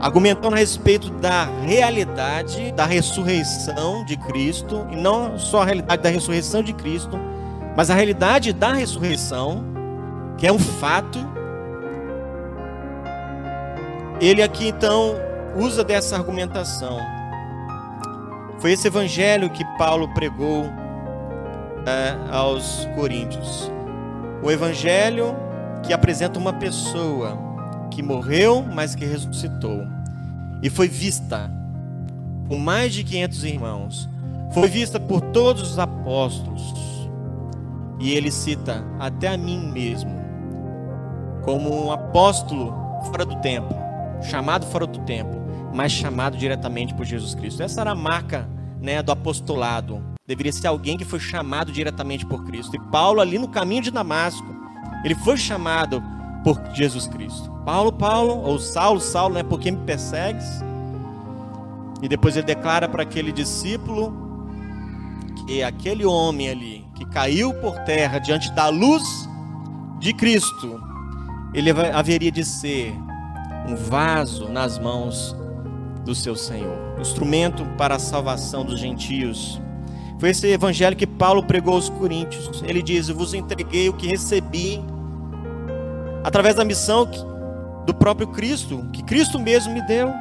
argumentando 0.00 0.56
a 0.56 0.58
respeito 0.58 1.10
da 1.10 1.44
realidade 1.62 2.72
da 2.72 2.84
ressurreição 2.84 4.04
de 4.04 4.16
Cristo, 4.16 4.86
e 4.90 4.96
não 4.96 5.38
só 5.38 5.62
a 5.62 5.64
realidade 5.64 6.02
da 6.02 6.08
ressurreição 6.08 6.62
de 6.62 6.72
Cristo, 6.72 7.18
mas 7.76 7.90
a 7.90 7.94
realidade 7.94 8.52
da 8.52 8.72
ressurreição, 8.72 9.64
que 10.36 10.46
é 10.46 10.52
um 10.52 10.58
fato. 10.58 11.18
Ele 14.20 14.42
aqui 14.42 14.68
então 14.68 15.14
usa 15.56 15.84
dessa 15.84 16.16
argumentação. 16.16 16.98
Foi 18.66 18.72
esse 18.72 18.88
evangelho 18.88 19.48
que 19.48 19.64
Paulo 19.78 20.08
pregou 20.08 20.64
é, 21.86 22.16
aos 22.32 22.84
Coríntios. 22.96 23.70
O 24.42 24.50
Evangelho 24.50 25.36
que 25.84 25.92
apresenta 25.92 26.36
uma 26.36 26.52
pessoa 26.52 27.38
que 27.92 28.02
morreu, 28.02 28.64
mas 28.64 28.96
que 28.96 29.04
ressuscitou 29.04 29.86
e 30.60 30.68
foi 30.68 30.88
vista 30.88 31.48
por 32.48 32.58
mais 32.58 32.92
de 32.92 33.04
500 33.04 33.44
irmãos, 33.44 34.08
foi 34.52 34.66
vista 34.66 34.98
por 34.98 35.20
todos 35.20 35.62
os 35.62 35.78
apóstolos. 35.78 36.74
E 38.00 38.14
ele 38.14 38.32
cita 38.32 38.84
até 38.98 39.28
a 39.28 39.36
mim 39.36 39.70
mesmo 39.70 40.10
como 41.44 41.86
um 41.86 41.92
apóstolo 41.92 42.74
fora 43.12 43.24
do 43.24 43.36
tempo, 43.36 43.72
chamado 44.22 44.66
fora 44.66 44.88
do 44.88 44.98
tempo, 45.04 45.36
mas 45.72 45.92
chamado 45.92 46.36
diretamente 46.36 46.92
por 46.94 47.04
Jesus 47.04 47.32
Cristo. 47.32 47.62
Essa 47.62 47.82
era 47.82 47.92
a 47.92 47.94
marca 47.94 48.55
né, 48.86 49.02
do 49.02 49.10
apostolado 49.12 50.16
Deveria 50.26 50.52
ser 50.52 50.66
alguém 50.66 50.98
que 50.98 51.04
foi 51.04 51.20
chamado 51.20 51.70
diretamente 51.70 52.26
por 52.26 52.44
Cristo. 52.44 52.74
E 52.74 52.80
Paulo, 52.90 53.20
ali 53.20 53.38
no 53.38 53.46
caminho 53.46 53.82
de 53.82 53.92
Damasco, 53.92 54.44
ele 55.04 55.14
foi 55.14 55.36
chamado 55.36 56.02
por 56.42 56.60
Jesus 56.74 57.06
Cristo. 57.06 57.48
Paulo, 57.64 57.92
Paulo, 57.92 58.42
ou 58.42 58.58
Saulo, 58.58 59.00
Saulo, 59.00 59.34
né? 59.34 59.44
Por 59.44 59.60
que 59.60 59.70
me 59.70 59.84
persegues? 59.84 60.44
E 62.02 62.08
depois 62.08 62.36
ele 62.36 62.44
declara 62.44 62.88
para 62.88 63.04
aquele 63.04 63.30
discípulo 63.30 64.12
que 65.46 65.62
aquele 65.62 66.04
homem 66.04 66.48
ali, 66.48 66.84
que 66.96 67.04
caiu 67.06 67.54
por 67.54 67.78
terra 67.84 68.18
diante 68.18 68.50
da 68.52 68.68
luz 68.68 69.28
de 70.00 70.12
Cristo, 70.12 70.80
ele 71.54 71.70
haveria 71.70 72.32
de 72.32 72.44
ser 72.44 72.92
um 73.68 73.76
vaso 73.76 74.48
nas 74.48 74.76
mãos 74.76 75.36
do 76.06 76.14
seu 76.14 76.36
Senhor, 76.36 76.78
instrumento 77.00 77.66
para 77.76 77.96
a 77.96 77.98
salvação 77.98 78.64
dos 78.64 78.78
gentios. 78.78 79.60
Foi 80.20 80.30
esse 80.30 80.46
evangelho 80.46 80.96
que 80.96 81.06
Paulo 81.06 81.42
pregou 81.42 81.74
aos 81.74 81.90
Coríntios. 81.90 82.62
Ele 82.64 82.80
diz: 82.80 83.08
vos 83.08 83.34
entreguei 83.34 83.88
o 83.88 83.92
que 83.92 84.06
recebi 84.06 84.80
através 86.22 86.54
da 86.54 86.64
missão 86.64 87.06
do 87.84 87.92
próprio 87.92 88.28
Cristo, 88.28 88.88
que 88.92 89.02
Cristo 89.02 89.38
mesmo 89.38 89.74
me 89.74 89.82
deu, 89.82 90.14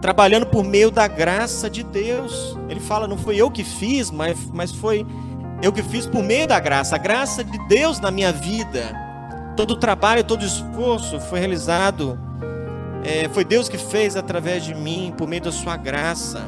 trabalhando 0.00 0.46
por 0.46 0.64
meio 0.64 0.92
da 0.92 1.08
graça 1.08 1.68
de 1.68 1.82
Deus. 1.82 2.56
Ele 2.68 2.80
fala: 2.80 3.08
Não 3.08 3.18
foi 3.18 3.36
eu 3.36 3.50
que 3.50 3.64
fiz, 3.64 4.12
mas, 4.12 4.38
mas 4.54 4.70
foi 4.70 5.04
eu 5.60 5.72
que 5.72 5.82
fiz 5.82 6.06
por 6.06 6.22
meio 6.22 6.46
da 6.46 6.60
graça, 6.60 6.94
a 6.94 6.98
graça 6.98 7.42
de 7.42 7.58
Deus 7.66 7.98
na 7.98 8.12
minha 8.12 8.32
vida. 8.32 8.96
Todo 9.56 9.72
o 9.72 9.76
trabalho, 9.76 10.22
todo 10.22 10.42
o 10.42 10.46
esforço 10.46 11.18
foi 11.20 11.40
realizado, 11.40 12.18
é, 13.04 13.28
foi 13.28 13.44
Deus 13.44 13.68
que 13.68 13.78
fez 13.78 14.16
através 14.16 14.64
de 14.64 14.74
mim, 14.74 15.12
por 15.16 15.26
meio 15.26 15.42
da 15.42 15.52
sua 15.52 15.76
graça. 15.76 16.42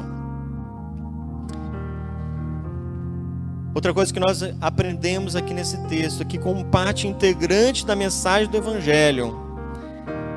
Outra 3.73 3.91
coisa 3.93 4.13
que 4.13 4.19
nós 4.19 4.43
aprendemos 4.61 5.35
aqui 5.35 5.53
nesse 5.53 5.77
texto, 5.87 6.21
aqui 6.21 6.37
como 6.37 6.63
parte 6.65 7.07
integrante 7.07 7.85
da 7.85 7.95
mensagem 7.95 8.47
do 8.47 8.57
Evangelho, 8.57 9.35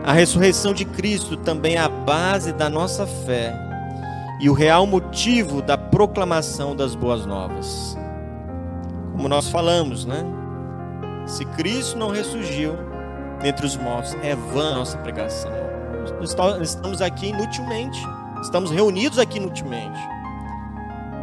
a 0.03 0.13
ressurreição 0.13 0.73
de 0.73 0.85
Cristo 0.85 1.37
também 1.37 1.75
é 1.75 1.81
a 1.81 1.89
base 1.89 2.53
da 2.53 2.71
nossa 2.71 3.07
fé 3.07 3.55
e 4.41 4.49
o 4.49 4.55
real 4.55 4.87
motivo 4.87 5.61
da 5.61 5.77
proclamação 5.77 6.75
das 6.75 6.95
boas 6.95 7.27
novas. 7.27 7.97
Como 9.13 9.29
nós 9.29 9.51
falamos, 9.51 10.07
né? 10.07 10.25
Se 11.27 11.45
Cristo 11.45 11.99
não 11.99 12.11
ressurgiu 12.11 12.75
dentre 13.43 13.67
os 13.67 13.77
mortos, 13.77 14.15
é 14.23 14.35
vã 14.35 14.73
a 14.73 14.75
nossa 14.77 14.97
pregação. 14.99 15.66
Estamos 16.63 17.03
aqui 17.03 17.29
inutilmente, 17.29 18.01
estamos 18.43 18.71
reunidos 18.71 19.19
aqui 19.19 19.39
inutilmente. 19.39 19.99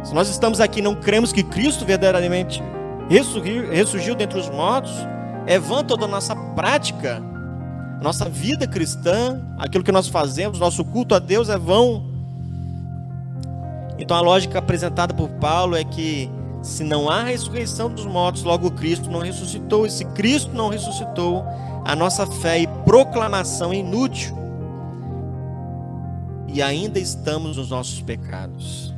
Se 0.02 0.14
nós 0.14 0.28
estamos 0.28 0.60
aqui 0.60 0.80
e 0.80 0.82
não 0.82 0.94
cremos 0.94 1.32
que 1.32 1.42
Cristo 1.42 1.84
verdadeiramente 1.84 2.62
ressurgiu, 3.08 3.70
ressurgiu 3.70 4.14
dentre 4.14 4.38
os 4.38 4.50
mortos, 4.50 4.92
é 5.46 5.58
vã 5.58 5.82
toda 5.82 6.04
a 6.04 6.08
nossa 6.08 6.36
prática, 6.36 7.22
nossa 8.02 8.28
vida 8.28 8.66
cristã, 8.66 9.40
aquilo 9.58 9.82
que 9.82 9.92
nós 9.92 10.08
fazemos, 10.08 10.58
nosso 10.58 10.84
culto 10.84 11.14
a 11.14 11.18
Deus 11.18 11.48
é 11.48 11.56
vão. 11.56 12.04
Então 13.98 14.16
a 14.16 14.20
lógica 14.20 14.58
apresentada 14.58 15.14
por 15.14 15.28
Paulo 15.30 15.76
é 15.76 15.84
que 15.84 16.30
se 16.64 16.82
não 16.82 17.10
há 17.10 17.24
ressurreição 17.24 17.90
dos 17.90 18.06
mortos, 18.06 18.42
logo 18.42 18.70
Cristo 18.70 19.10
não 19.10 19.20
ressuscitou. 19.20 19.86
E 19.86 19.90
se 19.90 20.04
Cristo 20.06 20.50
não 20.54 20.68
ressuscitou, 20.68 21.44
a 21.84 21.94
nossa 21.94 22.26
fé 22.26 22.60
e 22.60 22.66
proclamação 22.66 23.72
é 23.72 23.76
inútil. 23.76 24.43
E 26.54 26.62
ainda 26.62 26.98
estamos 26.98 27.58
nos 27.58 27.68
nossos 27.68 28.00
pecados 28.00 28.94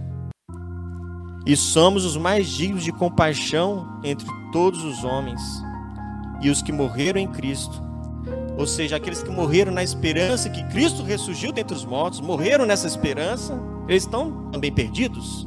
e 1.44 1.56
somos 1.56 2.04
os 2.04 2.16
mais 2.16 2.48
dignos 2.48 2.84
de 2.84 2.92
compaixão 2.92 4.00
entre 4.04 4.26
todos 4.52 4.84
os 4.84 5.02
homens. 5.04 5.40
E 6.42 6.50
os 6.50 6.60
que 6.60 6.72
morreram 6.72 7.20
em 7.20 7.28
Cristo 7.28 7.86
ou 8.56 8.66
seja, 8.66 8.96
aqueles 8.96 9.22
que 9.22 9.30
morreram 9.30 9.70
na 9.70 9.82
esperança 9.82 10.48
que 10.48 10.64
Cristo 10.68 11.02
ressurgiu 11.02 11.52
dentre 11.52 11.76
os 11.76 11.84
mortos, 11.84 12.20
morreram 12.20 12.64
nessa 12.64 12.86
esperança, 12.86 13.60
eles 13.86 14.04
estão 14.04 14.48
também 14.50 14.72
perdidos. 14.72 15.46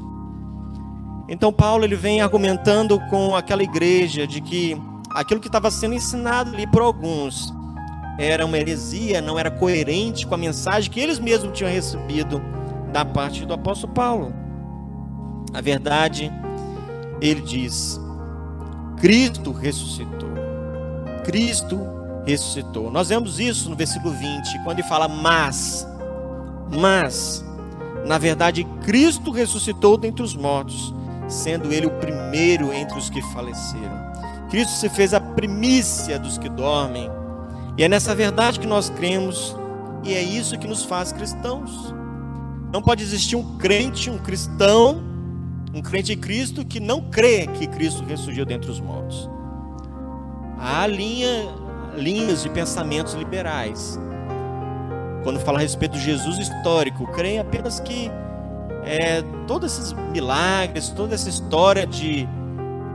Então 1.28 1.52
Paulo 1.52 1.84
ele 1.84 1.96
vem 1.96 2.22
argumentando 2.22 3.00
com 3.10 3.36
aquela 3.36 3.64
igreja 3.64 4.28
de 4.28 4.42
que 4.42 4.80
aquilo 5.10 5.40
que 5.40 5.48
estava 5.48 5.72
sendo 5.72 5.96
ensinado 5.96 6.54
ali 6.54 6.68
por 6.68 6.82
alguns 6.82 7.52
era 8.20 8.46
uma 8.46 8.58
heresia, 8.58 9.22
não 9.22 9.40
era 9.40 9.50
coerente 9.50 10.28
com 10.28 10.36
a 10.36 10.38
mensagem 10.38 10.92
que 10.92 11.00
eles 11.00 11.20
mesmos 11.20 11.58
tinham 11.58 11.72
recebido 11.72 12.42
da 12.92 13.06
parte 13.06 13.46
do 13.46 13.54
apóstolo 13.54 13.94
Paulo. 13.94 14.34
A 15.54 15.62
verdade, 15.62 16.30
ele 17.22 17.40
diz: 17.40 18.00
Cristo 18.98 19.54
ressuscitou. 19.54 20.30
Cristo 21.24 21.80
ressuscitou. 22.26 22.92
Nós 22.92 23.08
vemos 23.08 23.40
isso 23.40 23.70
no 23.70 23.76
versículo 23.76 24.14
20, 24.14 24.64
quando 24.66 24.80
ele 24.80 24.88
fala 24.88 25.08
mas, 25.08 25.88
mas, 26.78 27.46
na 28.06 28.18
verdade, 28.18 28.66
Cristo 28.84 29.32
ressuscitou 29.32 29.98
dentre 29.98 30.24
os 30.24 30.36
mortos, 30.36 30.94
sendo 31.30 31.72
ele 31.72 31.86
o 31.86 31.92
primeiro 31.92 32.74
entre 32.74 32.98
os 32.98 33.10
que 33.10 33.22
faleceram. 33.34 34.10
Cristo 34.50 34.74
se 34.74 34.90
fez 34.90 35.14
a 35.14 35.22
primícia 35.22 36.20
dos 36.20 36.38
que 36.38 36.50
dormem. 36.50 37.10
E 37.80 37.84
é 37.86 37.88
nessa 37.88 38.14
verdade 38.14 38.60
que 38.60 38.68
nós 38.68 38.90
cremos, 38.90 39.56
e 40.04 40.14
é 40.14 40.22
isso 40.22 40.60
que 40.60 40.68
nos 40.68 40.84
faz 40.84 41.14
cristãos. 41.14 41.96
Não 42.74 42.82
pode 42.82 43.02
existir 43.02 43.38
um 43.38 43.58
crente, 43.58 44.10
um 44.10 44.18
cristão, 44.18 45.02
um 45.74 45.82
crente 45.82 46.12
em 46.12 46.18
Cristo 46.18 46.66
que 46.66 46.78
não 46.78 47.10
crê 47.10 47.48
que 47.48 47.66
Cristo 47.68 48.04
ressurgiu 48.04 48.46
dentre 48.46 48.70
os 48.70 48.82
mortos. 48.82 49.30
Há 50.60 50.86
linha, 50.88 51.48
linhas 51.96 52.44
de 52.44 52.50
pensamentos 52.50 53.14
liberais. 53.14 53.98
Quando 55.24 55.40
fala 55.40 55.58
a 55.58 55.62
respeito 55.62 55.94
de 55.94 56.04
Jesus 56.04 56.38
histórico, 56.38 57.08
creem 57.14 57.40
apenas 57.40 57.80
que 57.80 58.12
é, 58.84 59.22
todos 59.48 59.72
esses 59.72 59.94
milagres, 60.12 60.90
toda 60.90 61.16
essa 61.16 61.30
história 61.30 61.88
de, 61.88 62.28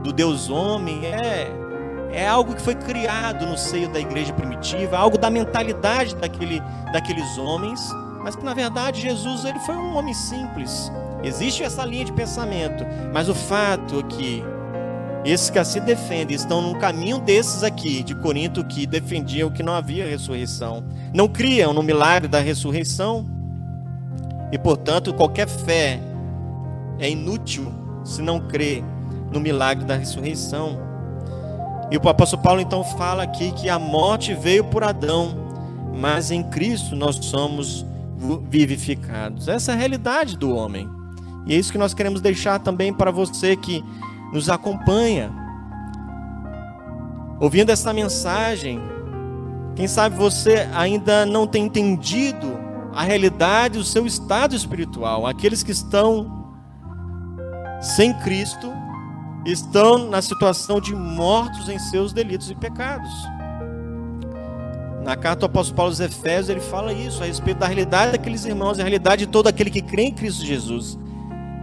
do 0.03 0.13
Deus 0.13 0.47
homem 0.47 1.07
é, 1.07 1.64
é 2.11 2.27
algo 2.27 2.55
que 2.55 2.61
foi 2.61 2.75
criado 2.75 3.45
no 3.45 3.57
seio 3.57 3.89
da 3.89 3.99
igreja 3.99 4.33
primitiva, 4.33 4.97
algo 4.97 5.17
da 5.17 5.29
mentalidade 5.29 6.15
daquele, 6.15 6.61
daqueles 6.91 7.37
homens, 7.37 7.81
mas 8.23 8.35
que 8.35 8.43
na 8.43 8.53
verdade 8.53 9.01
Jesus 9.01 9.45
ele 9.45 9.59
foi 9.59 9.75
um 9.75 9.95
homem 9.95 10.13
simples. 10.13 10.91
Existe 11.23 11.63
essa 11.63 11.83
linha 11.85 12.05
de 12.05 12.13
pensamento, 12.13 12.85
mas 13.13 13.29
o 13.29 13.35
fato 13.35 13.99
é 13.99 14.03
que 14.03 14.43
esses 15.25 15.49
que 15.49 15.57
assim 15.57 15.81
defendem 15.81 16.35
estão 16.35 16.61
num 16.61 16.75
caminho 16.75 17.19
desses 17.19 17.63
aqui, 17.63 18.03
de 18.03 18.13
Corinto, 18.13 18.63
que 18.63 18.85
defendiam 18.85 19.49
que 19.49 19.63
não 19.63 19.73
havia 19.73 20.07
ressurreição. 20.07 20.85
Não 21.11 21.27
criam 21.27 21.73
no 21.73 21.81
milagre 21.81 22.27
da 22.27 22.39
ressurreição. 22.39 23.25
E, 24.51 24.57
portanto, 24.59 25.11
qualquer 25.15 25.47
fé 25.47 25.99
é 26.99 27.09
inútil 27.09 27.73
se 28.03 28.21
não 28.21 28.39
crê 28.39 28.83
no 29.31 29.39
milagre 29.39 29.83
da 29.83 29.95
ressurreição. 29.95 30.77
E 31.91 31.97
o 31.97 32.09
apóstolo 32.09 32.41
Paulo 32.41 32.61
então 32.61 32.83
fala 32.83 33.23
aqui 33.23 33.51
que 33.51 33.69
a 33.69 33.77
morte 33.77 34.33
veio 34.33 34.63
por 34.63 34.83
Adão, 34.83 35.35
mas 35.95 36.31
em 36.31 36.43
Cristo 36.43 36.95
nós 36.95 37.17
somos 37.17 37.85
vivificados. 38.49 39.47
Essa 39.47 39.71
é 39.71 39.75
a 39.75 39.77
realidade 39.77 40.37
do 40.37 40.55
homem. 40.55 40.89
E 41.45 41.53
é 41.53 41.57
isso 41.57 41.71
que 41.71 41.77
nós 41.77 41.93
queremos 41.93 42.21
deixar 42.21 42.59
também 42.59 42.91
para 42.91 43.11
você 43.11 43.55
que 43.55 43.83
nos 44.33 44.49
acompanha. 44.49 45.31
Ouvindo 47.39 47.69
essa 47.71 47.93
mensagem, 47.93 48.81
quem 49.75 49.87
sabe 49.87 50.15
você 50.15 50.67
ainda 50.73 51.25
não 51.25 51.45
tem 51.45 51.65
entendido 51.65 52.57
a 52.93 53.03
realidade 53.03 53.77
do 53.77 53.83
seu 53.83 54.07
estado 54.07 54.55
espiritual. 54.55 55.27
Aqueles 55.27 55.61
que 55.61 55.71
estão 55.71 56.55
sem 57.81 58.13
Cristo 58.21 58.71
estão 59.45 60.09
na 60.09 60.21
situação 60.21 60.81
de 60.81 60.95
mortos 60.95 61.69
em 61.69 61.77
seus 61.77 62.11
delitos 62.11 62.49
e 62.49 62.55
pecados. 62.55 63.11
Na 65.03 65.15
carta 65.15 65.41
do 65.41 65.45
apóstolo 65.45 65.75
Paulo 65.75 65.91
aos 65.91 65.99
Efésios, 65.99 66.49
ele 66.49 66.59
fala 66.59 66.91
isso 66.91 67.21
a 67.21 67.27
respeito 67.27 67.59
da 67.59 67.67
realidade 67.67 68.13
daqueles 68.13 68.43
irmãos, 68.43 68.79
a 68.79 68.81
realidade 68.81 69.25
de 69.27 69.31
todo 69.31 69.47
aquele 69.47 69.69
que 69.69 69.81
crê 69.81 70.05
em 70.05 70.11
Cristo 70.11 70.43
Jesus. 70.43 70.97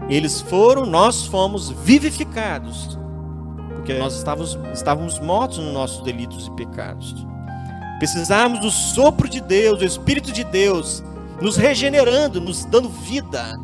Eles 0.08 0.40
foram, 0.40 0.86
nós 0.86 1.26
fomos 1.26 1.70
vivificados, 1.70 2.96
porque 3.74 3.94
nós 3.94 4.16
estávamos, 4.16 4.56
estávamos 4.72 5.18
mortos 5.18 5.58
nos 5.58 5.72
nossos 5.72 6.04
delitos 6.04 6.46
e 6.46 6.50
pecados. 6.52 7.26
Precisamos 7.98 8.60
do 8.60 8.70
sopro 8.70 9.28
de 9.28 9.40
Deus, 9.40 9.80
do 9.80 9.84
Espírito 9.84 10.30
de 10.30 10.44
Deus, 10.44 11.02
nos 11.40 11.56
regenerando, 11.56 12.40
nos 12.40 12.64
dando 12.64 12.88
vida. 12.88 13.58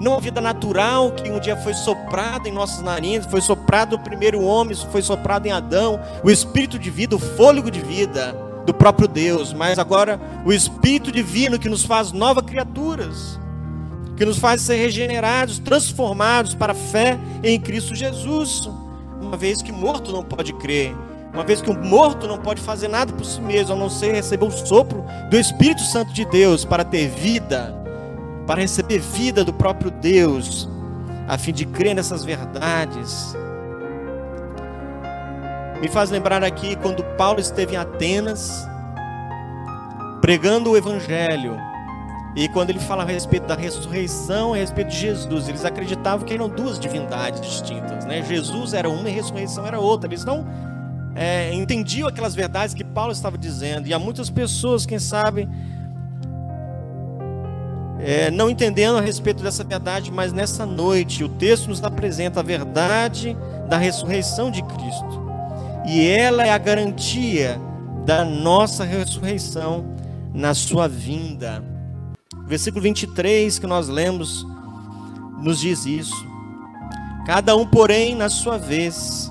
Não 0.00 0.14
a 0.14 0.20
vida 0.20 0.40
natural 0.40 1.12
que 1.12 1.30
um 1.30 1.38
dia 1.38 1.56
foi 1.58 1.74
soprada 1.74 2.48
em 2.48 2.52
nossas 2.52 2.82
narinas, 2.82 3.26
foi 3.26 3.40
soprado 3.40 3.98
no 3.98 4.02
primeiro 4.02 4.42
homem, 4.42 4.74
foi 4.90 5.02
soprado 5.02 5.46
em 5.46 5.52
Adão, 5.52 6.00
o 6.24 6.30
Espírito 6.30 6.78
de 6.78 6.90
vida, 6.90 7.14
o 7.14 7.18
fôlego 7.18 7.70
de 7.70 7.80
vida 7.80 8.34
do 8.64 8.72
próprio 8.72 9.06
Deus, 9.06 9.52
mas 9.52 9.78
agora 9.78 10.18
o 10.44 10.52
Espírito 10.52 11.12
divino 11.12 11.58
que 11.58 11.68
nos 11.68 11.84
faz 11.84 12.12
novas 12.12 12.44
criaturas 12.44 13.38
que 14.20 14.26
nos 14.26 14.36
faz 14.36 14.60
ser 14.60 14.76
regenerados, 14.76 15.58
transformados 15.58 16.54
para 16.54 16.72
a 16.72 16.74
fé 16.74 17.18
em 17.42 17.58
Cristo 17.58 17.94
Jesus. 17.94 18.68
Uma 19.18 19.34
vez 19.34 19.62
que 19.62 19.72
morto 19.72 20.12
não 20.12 20.22
pode 20.22 20.52
crer, 20.52 20.94
uma 21.32 21.42
vez 21.42 21.62
que 21.62 21.70
o 21.70 21.74
morto 21.74 22.28
não 22.28 22.36
pode 22.36 22.60
fazer 22.60 22.86
nada 22.88 23.14
por 23.14 23.24
si 23.24 23.40
mesmo, 23.40 23.72
a 23.72 23.76
não 23.76 23.88
ser 23.88 24.12
receber 24.12 24.44
o 24.44 24.50
sopro 24.50 25.06
do 25.30 25.38
Espírito 25.38 25.80
Santo 25.80 26.12
de 26.12 26.26
Deus 26.26 26.66
para 26.66 26.84
ter 26.84 27.08
vida, 27.08 27.74
para 28.50 28.62
receber 28.62 28.98
vida 28.98 29.44
do 29.44 29.52
próprio 29.52 29.92
Deus, 29.92 30.68
a 31.28 31.38
fim 31.38 31.52
de 31.52 31.64
crer 31.64 31.94
nessas 31.94 32.24
verdades. 32.24 33.32
Me 35.80 35.86
faz 35.86 36.10
lembrar 36.10 36.42
aqui 36.42 36.74
quando 36.74 37.04
Paulo 37.16 37.38
esteve 37.38 37.74
em 37.74 37.78
Atenas, 37.78 38.66
pregando 40.20 40.72
o 40.72 40.76
Evangelho, 40.76 41.56
e 42.34 42.48
quando 42.48 42.70
ele 42.70 42.80
fala 42.80 43.04
a 43.04 43.06
respeito 43.06 43.46
da 43.46 43.54
ressurreição, 43.54 44.52
a 44.52 44.56
respeito 44.56 44.88
de 44.88 44.96
Jesus, 44.96 45.48
eles 45.48 45.64
acreditavam 45.64 46.26
que 46.26 46.34
eram 46.34 46.48
duas 46.48 46.76
divindades 46.76 47.40
distintas. 47.40 48.04
Né? 48.04 48.20
Jesus 48.24 48.74
era 48.74 48.90
uma 48.90 49.08
e 49.08 49.12
a 49.12 49.14
ressurreição 49.14 49.64
era 49.64 49.78
outra. 49.78 50.08
Eles 50.08 50.24
não 50.24 50.44
é, 51.14 51.54
entendiam 51.54 52.08
aquelas 52.08 52.34
verdades 52.34 52.74
que 52.74 52.82
Paulo 52.82 53.12
estava 53.12 53.38
dizendo. 53.38 53.86
E 53.86 53.94
há 53.94 53.98
muitas 54.00 54.28
pessoas, 54.28 54.84
quem 54.84 54.98
sabe, 54.98 55.48
é, 58.02 58.30
não 58.30 58.48
entendendo 58.48 58.96
a 58.96 59.00
respeito 59.00 59.42
dessa 59.42 59.62
verdade, 59.62 60.10
mas 60.10 60.32
nessa 60.32 60.64
noite 60.64 61.22
o 61.22 61.28
texto 61.28 61.68
nos 61.68 61.82
apresenta 61.82 62.40
a 62.40 62.42
verdade 62.42 63.36
da 63.68 63.76
ressurreição 63.76 64.50
de 64.50 64.62
Cristo. 64.62 65.30
E 65.86 66.06
ela 66.06 66.46
é 66.46 66.50
a 66.50 66.58
garantia 66.58 67.60
da 68.04 68.24
nossa 68.24 68.84
ressurreição 68.84 69.84
na 70.32 70.54
sua 70.54 70.88
vinda. 70.88 71.62
Versículo 72.46 72.82
23 72.82 73.58
que 73.58 73.66
nós 73.66 73.88
lemos 73.88 74.46
nos 75.40 75.60
diz 75.60 75.84
isso. 75.86 76.26
Cada 77.26 77.56
um, 77.56 77.66
porém, 77.66 78.14
na 78.14 78.28
sua 78.28 78.58
vez, 78.58 79.30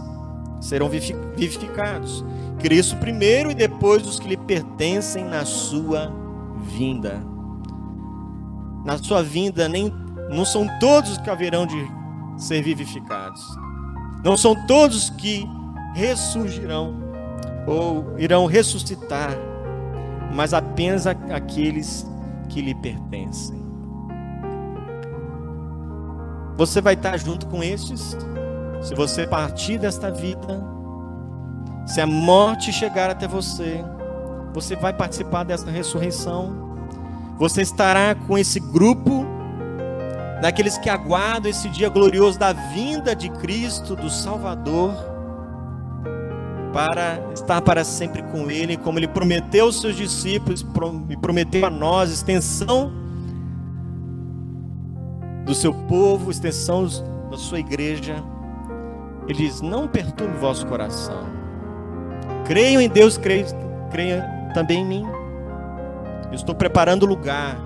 serão 0.61 0.89
vivificados. 0.89 2.23
Cristo 2.59 2.95
primeiro 2.97 3.51
e 3.51 3.55
depois 3.55 4.05
os 4.05 4.19
que 4.19 4.27
lhe 4.27 4.37
pertencem 4.37 5.23
na 5.25 5.45
sua 5.45 6.11
vinda. 6.61 7.21
Na 8.85 8.97
sua 8.97 9.21
vinda, 9.21 9.67
nem, 9.67 9.93
não 10.29 10.45
são 10.45 10.67
todos 10.79 11.17
que 11.17 11.29
haverão 11.29 11.65
de 11.65 11.87
ser 12.37 12.61
vivificados. 12.61 13.41
Não 14.23 14.37
são 14.37 14.55
todos 14.65 15.09
que 15.11 15.47
ressurgirão 15.93 16.95
ou 17.67 18.17
irão 18.17 18.45
ressuscitar, 18.45 19.31
mas 20.33 20.53
apenas 20.53 21.05
aqueles 21.07 22.05
que 22.47 22.61
lhe 22.61 22.73
pertencem. 22.75 23.59
Você 26.57 26.81
vai 26.81 26.93
estar 26.95 27.17
junto 27.17 27.47
com 27.47 27.63
estes, 27.63 28.17
se 28.81 28.93
você 28.93 29.25
partir 29.25 29.77
desta 29.77 30.11
vida, 30.11 30.61
se 31.85 32.01
a 32.01 32.05
morte 32.05 32.71
chegar 32.71 33.09
até 33.09 33.27
você, 33.27 33.83
você 34.53 34.75
vai 34.75 34.93
participar 34.93 35.43
dessa 35.43 35.69
ressurreição. 35.69 36.68
Você 37.39 37.61
estará 37.61 38.13
com 38.13 38.37
esse 38.37 38.59
grupo 38.59 39.25
daqueles 40.41 40.77
que 40.77 40.89
aguardam 40.89 41.49
esse 41.49 41.69
dia 41.69 41.87
glorioso 41.87 42.37
da 42.37 42.51
vinda 42.51 43.15
de 43.15 43.29
Cristo, 43.29 43.95
do 43.95 44.09
Salvador, 44.09 44.93
para 46.73 47.19
estar 47.33 47.61
para 47.61 47.83
sempre 47.85 48.21
com 48.23 48.51
Ele, 48.51 48.75
como 48.75 48.99
Ele 48.99 49.07
prometeu 49.07 49.65
aos 49.65 49.79
seus 49.79 49.95
discípulos 49.95 50.65
e 51.09 51.17
prometeu 51.17 51.65
a 51.65 51.69
nós, 51.69 52.11
extensão 52.11 52.91
do 55.45 55.55
seu 55.55 55.73
povo, 55.73 56.29
extensão 56.29 56.85
da 57.31 57.37
sua 57.37 57.59
igreja. 57.59 58.21
Ele 59.27 59.47
diz: 59.47 59.61
Não 59.61 59.87
perturbe 59.87 60.35
o 60.35 60.39
vosso 60.39 60.67
coração. 60.67 61.23
Creiam 62.45 62.81
em 62.81 62.89
Deus, 62.89 63.17
creiam, 63.17 63.47
creiam 63.89 64.23
também 64.53 64.81
em 64.81 64.85
mim. 64.85 65.18
Eu 66.29 66.35
estou 66.35 66.53
preparando 66.53 67.03
o 67.03 67.05
lugar 67.07 67.57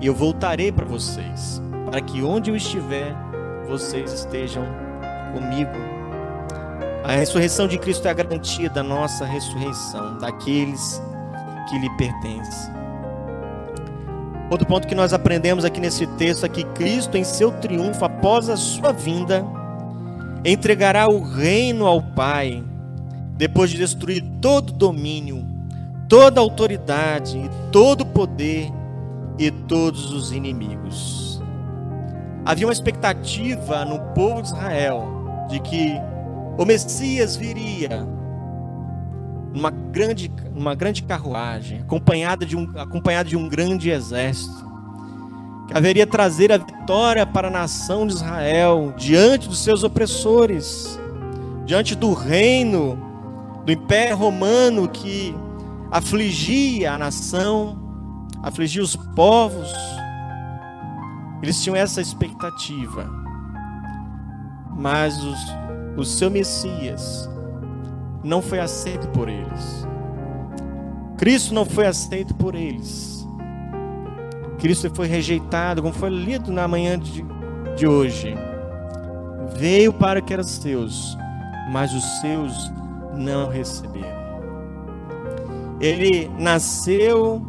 e 0.00 0.06
eu 0.06 0.14
voltarei 0.14 0.72
para 0.72 0.84
vocês, 0.84 1.60
para 1.90 2.00
que 2.00 2.22
onde 2.22 2.50
eu 2.50 2.56
estiver, 2.56 3.14
vocês 3.68 4.12
estejam 4.12 4.64
comigo. 5.32 5.70
A 7.04 7.12
ressurreição 7.12 7.68
de 7.68 7.76
Cristo 7.78 8.08
é 8.08 8.10
a 8.10 8.14
garantia 8.14 8.70
da 8.70 8.82
nossa 8.82 9.26
ressurreição, 9.26 10.16
daqueles 10.18 11.02
que 11.68 11.78
lhe 11.78 11.90
pertencem. 11.96 12.72
Outro 14.50 14.66
ponto 14.66 14.88
que 14.88 14.94
nós 14.94 15.12
aprendemos 15.12 15.64
aqui 15.64 15.80
nesse 15.80 16.06
texto 16.16 16.46
é 16.46 16.48
que 16.48 16.64
Cristo, 16.64 17.16
em 17.16 17.24
seu 17.24 17.50
triunfo 17.52 18.04
após 18.04 18.48
a 18.48 18.56
sua 18.56 18.92
vinda, 18.92 19.44
entregará 20.44 21.08
o 21.08 21.22
reino 21.22 21.86
ao 21.86 22.00
Pai, 22.00 22.64
depois 23.36 23.70
de 23.70 23.76
destruir 23.76 24.22
todo 24.40 24.72
domínio, 24.72 25.53
toda 26.08 26.40
autoridade, 26.40 27.50
todo 27.72 28.04
poder 28.04 28.70
e 29.38 29.50
todos 29.50 30.12
os 30.12 30.32
inimigos. 30.32 31.42
Havia 32.44 32.66
uma 32.66 32.72
expectativa 32.72 33.84
no 33.84 33.98
povo 34.14 34.42
de 34.42 34.48
Israel 34.48 35.46
de 35.48 35.60
que 35.60 35.94
o 36.58 36.64
Messias 36.64 37.36
viria 37.36 38.06
numa 39.52 39.70
grande, 39.70 40.30
numa 40.52 40.74
grande 40.74 41.02
carruagem, 41.02 41.80
acompanhada 41.80 42.44
de, 42.44 42.56
um, 42.56 42.68
acompanhado 42.76 43.28
de 43.28 43.36
um 43.36 43.48
grande 43.48 43.90
exército, 43.90 44.64
que 45.68 45.76
haveria 45.76 46.06
trazer 46.06 46.52
a 46.52 46.58
vitória 46.58 47.24
para 47.24 47.48
a 47.48 47.50
nação 47.50 48.06
de 48.06 48.14
Israel 48.14 48.92
diante 48.96 49.48
dos 49.48 49.62
seus 49.62 49.84
opressores, 49.84 50.98
diante 51.64 51.94
do 51.94 52.12
reino 52.12 52.98
do 53.64 53.72
Império 53.72 54.16
Romano 54.16 54.88
que 54.88 55.34
afligia 55.94 56.92
a 56.92 56.98
nação, 56.98 57.78
afligia 58.42 58.82
os 58.82 58.96
povos. 59.14 59.72
Eles 61.40 61.62
tinham 61.62 61.76
essa 61.76 62.00
expectativa. 62.00 63.08
Mas 64.76 65.16
os, 65.22 65.38
o 65.96 66.04
seu 66.04 66.28
Messias 66.32 67.30
não 68.24 68.42
foi 68.42 68.58
aceito 68.58 69.06
por 69.10 69.28
eles. 69.28 69.86
Cristo 71.16 71.54
não 71.54 71.64
foi 71.64 71.86
aceito 71.86 72.34
por 72.34 72.56
eles. 72.56 73.24
Cristo 74.58 74.92
foi 74.92 75.06
rejeitado, 75.06 75.80
como 75.80 75.94
foi 75.94 76.10
lido 76.10 76.50
na 76.50 76.66
manhã 76.66 76.98
de, 76.98 77.24
de 77.76 77.86
hoje. 77.86 78.34
Veio 79.56 79.92
para 79.92 80.20
que 80.20 80.32
era 80.32 80.42
seus, 80.42 81.16
mas 81.70 81.94
os 81.94 82.02
seus 82.20 82.72
não 83.14 83.48
receberam. 83.48 84.13
Ele 85.84 86.30
nasceu 86.38 87.44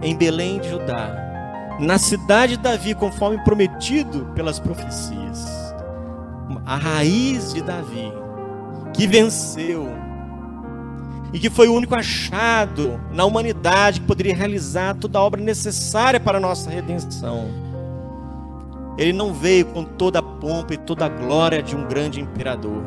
em 0.00 0.14
Belém 0.14 0.60
de 0.60 0.68
Judá, 0.68 1.76
na 1.80 1.98
cidade 1.98 2.56
de 2.56 2.62
Davi, 2.62 2.94
conforme 2.94 3.42
prometido 3.42 4.26
pelas 4.36 4.60
profecias. 4.60 5.44
A 6.64 6.76
raiz 6.76 7.52
de 7.52 7.60
Davi 7.60 8.12
que 8.92 9.08
venceu 9.08 9.88
e 11.32 11.40
que 11.40 11.50
foi 11.50 11.66
o 11.66 11.74
único 11.74 11.96
achado 11.96 13.00
na 13.10 13.24
humanidade 13.24 14.00
que 14.00 14.06
poderia 14.06 14.36
realizar 14.36 14.94
toda 14.94 15.18
a 15.18 15.22
obra 15.22 15.40
necessária 15.40 16.20
para 16.20 16.38
a 16.38 16.40
nossa 16.40 16.70
redenção. 16.70 17.48
Ele 18.96 19.12
não 19.12 19.34
veio 19.34 19.66
com 19.66 19.82
toda 19.82 20.20
a 20.20 20.22
pompa 20.22 20.74
e 20.74 20.78
toda 20.78 21.06
a 21.06 21.08
glória 21.08 21.60
de 21.60 21.74
um 21.74 21.84
grande 21.88 22.20
imperador. 22.20 22.84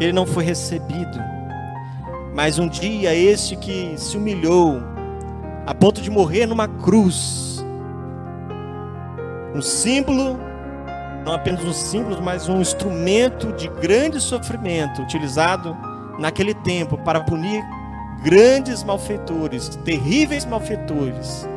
Ele 0.00 0.12
não 0.12 0.26
foi 0.26 0.42
recebido. 0.42 1.33
Mas 2.34 2.58
um 2.58 2.68
dia 2.68 3.14
este 3.14 3.54
que 3.56 3.94
se 3.96 4.16
humilhou 4.16 4.82
a 5.64 5.72
ponto 5.72 6.02
de 6.02 6.10
morrer 6.10 6.46
numa 6.46 6.66
cruz, 6.66 7.64
um 9.54 9.62
símbolo 9.62 10.36
não 11.24 11.32
apenas 11.32 11.64
um 11.64 11.72
símbolo, 11.72 12.20
mas 12.22 12.48
um 12.48 12.60
instrumento 12.60 13.50
de 13.52 13.66
grande 13.68 14.20
sofrimento 14.20 15.00
utilizado 15.00 15.74
naquele 16.18 16.52
tempo 16.54 16.98
para 16.98 17.20
punir 17.20 17.64
grandes 18.22 18.84
malfeitores, 18.84 19.68
terríveis 19.84 20.44
malfeitores. 20.44 21.48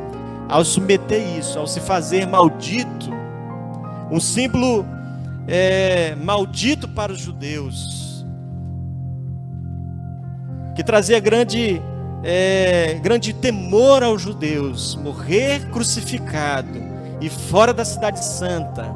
Ao 0.48 0.64
submeter 0.64 1.38
isso, 1.38 1.58
ao 1.58 1.66
se 1.66 1.80
fazer 1.80 2.26
maldito, 2.26 3.10
um 4.10 4.18
símbolo 4.18 4.86
é, 5.46 6.14
maldito 6.14 6.88
para 6.88 7.12
os 7.12 7.20
judeus, 7.20 8.07
que 10.78 10.84
trazia 10.84 11.18
grande, 11.18 11.82
é, 12.22 13.00
grande 13.02 13.32
temor 13.32 14.04
aos 14.04 14.22
judeus, 14.22 14.94
morrer 14.94 15.68
crucificado 15.72 16.80
e 17.20 17.28
fora 17.28 17.74
da 17.74 17.84
cidade 17.84 18.24
santa 18.24 18.86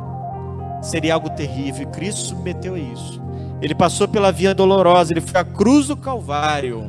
seria 0.81 1.15
algo 1.15 1.29
terrível. 1.31 1.83
E 1.83 1.87
Cristo 1.87 2.21
submeteu 2.21 2.77
a 2.77 2.79
isso. 2.79 3.21
Ele 3.61 3.75
passou 3.75 4.07
pela 4.07 4.31
via 4.31 4.55
dolorosa, 4.55 5.13
ele 5.13 5.21
foi 5.21 5.41
à 5.41 5.45
cruz 5.45 5.89
do 5.89 5.97
Calvário, 5.97 6.89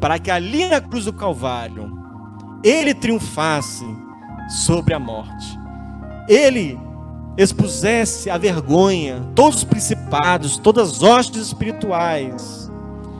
para 0.00 0.16
que 0.16 0.30
ali 0.30 0.68
na 0.68 0.80
cruz 0.80 1.06
do 1.06 1.12
Calvário 1.12 1.92
ele 2.62 2.94
triunfasse 2.94 3.84
sobre 4.48 4.94
a 4.94 5.00
morte. 5.00 5.58
Ele 6.28 6.78
expusesse 7.36 8.30
a 8.30 8.38
vergonha, 8.38 9.26
todos 9.34 9.58
os 9.58 9.64
principados, 9.64 10.56
todas 10.56 10.88
as 10.88 11.02
hostes 11.02 11.48
espirituais. 11.48 12.67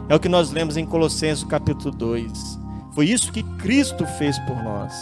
É 0.08 0.14
o 0.14 0.20
que 0.20 0.28
nós 0.28 0.50
lemos 0.50 0.78
em 0.78 0.86
Colossenses 0.86 1.44
capítulo 1.44 1.94
2. 1.94 2.58
Foi 2.92 3.06
isso 3.06 3.30
que 3.30 3.42
Cristo 3.42 4.06
fez 4.06 4.38
por 4.40 4.56
nós. 4.62 4.92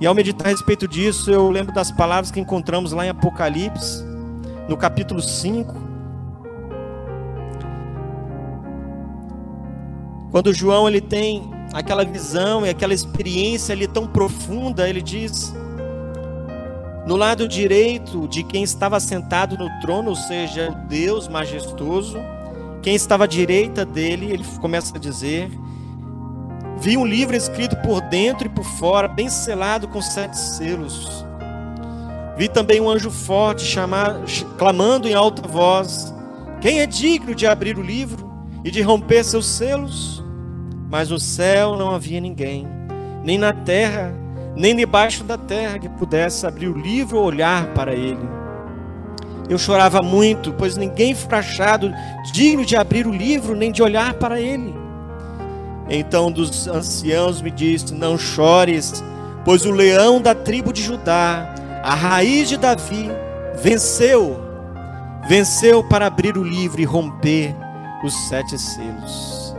E 0.00 0.06
ao 0.06 0.14
meditar 0.14 0.46
a 0.46 0.50
respeito 0.50 0.88
disso, 0.88 1.30
eu 1.30 1.50
lembro 1.50 1.74
das 1.74 1.90
palavras 1.90 2.30
que 2.30 2.40
encontramos 2.40 2.92
lá 2.92 3.04
em 3.04 3.10
Apocalipse, 3.10 4.02
no 4.66 4.78
capítulo 4.78 5.20
5. 5.20 5.74
Quando 10.30 10.54
João 10.54 10.88
ele 10.88 11.02
tem 11.02 11.50
aquela 11.74 12.02
visão 12.02 12.64
e 12.64 12.70
aquela 12.70 12.94
experiência 12.94 13.74
ali 13.74 13.86
tão 13.86 14.06
profunda, 14.06 14.88
ele 14.88 15.02
diz: 15.02 15.54
No 17.06 17.14
lado 17.14 17.46
direito 17.46 18.26
de 18.26 18.42
quem 18.42 18.62
estava 18.62 18.98
sentado 18.98 19.58
no 19.58 19.68
trono, 19.82 20.08
ou 20.08 20.16
seja, 20.16 20.70
Deus 20.88 21.28
majestoso, 21.28 22.16
quem 22.82 22.96
estava 22.96 23.24
à 23.24 23.26
direita 23.26 23.84
dele, 23.84 24.32
ele 24.32 24.44
começa 24.60 24.96
a 24.96 25.00
dizer: 25.00 25.48
Vi 26.78 26.96
um 26.96 27.06
livro 27.06 27.36
escrito 27.36 27.76
por 27.76 28.00
dentro 28.00 28.46
e 28.46 28.50
por 28.50 28.64
fora, 28.64 29.06
bem 29.06 29.28
selado 29.28 29.86
com 29.86 30.02
sete 30.02 30.36
selos. 30.36 31.24
Vi 32.36 32.48
também 32.48 32.80
um 32.80 32.90
anjo 32.90 33.10
forte 33.10 33.62
chamar, 33.62 34.22
clamando 34.58 35.08
em 35.08 35.14
alta 35.14 35.46
voz: 35.46 36.12
Quem 36.60 36.80
é 36.80 36.86
digno 36.86 37.34
de 37.34 37.46
abrir 37.46 37.78
o 37.78 37.82
livro 37.82 38.32
e 38.64 38.70
de 38.70 38.82
romper 38.82 39.22
seus 39.22 39.46
selos? 39.46 40.22
Mas 40.90 41.08
no 41.08 41.20
céu 41.20 41.76
não 41.76 41.94
havia 41.94 42.20
ninguém, 42.20 42.66
nem 43.24 43.38
na 43.38 43.52
terra, 43.52 44.12
nem 44.56 44.74
debaixo 44.74 45.22
da 45.22 45.38
terra, 45.38 45.78
que 45.78 45.88
pudesse 45.88 46.46
abrir 46.46 46.68
o 46.68 46.76
livro 46.76 47.18
ou 47.18 47.24
olhar 47.24 47.72
para 47.74 47.94
ele. 47.94 48.41
Eu 49.48 49.58
chorava 49.58 50.00
muito, 50.00 50.52
pois 50.52 50.76
ninguém 50.76 51.14
foi 51.14 51.38
achado 51.38 51.92
digno 52.32 52.64
de 52.64 52.76
abrir 52.76 53.06
o 53.06 53.12
livro 53.12 53.54
nem 53.54 53.72
de 53.72 53.82
olhar 53.82 54.14
para 54.14 54.40
ele. 54.40 54.74
Então 55.88 56.28
um 56.28 56.32
dos 56.32 56.66
anciãos 56.68 57.42
me 57.42 57.50
disse: 57.50 57.92
Não 57.92 58.16
chores, 58.16 59.02
pois 59.44 59.66
o 59.66 59.70
leão 59.70 60.20
da 60.20 60.34
tribo 60.34 60.72
de 60.72 60.82
Judá, 60.82 61.54
a 61.82 61.94
raiz 61.94 62.48
de 62.48 62.56
Davi, 62.56 63.10
venceu. 63.62 64.40
Venceu 65.28 65.84
para 65.84 66.06
abrir 66.06 66.36
o 66.36 66.42
livro 66.42 66.80
e 66.80 66.84
romper 66.84 67.54
os 68.04 68.12
sete 68.28 68.58
selos. 68.58 69.54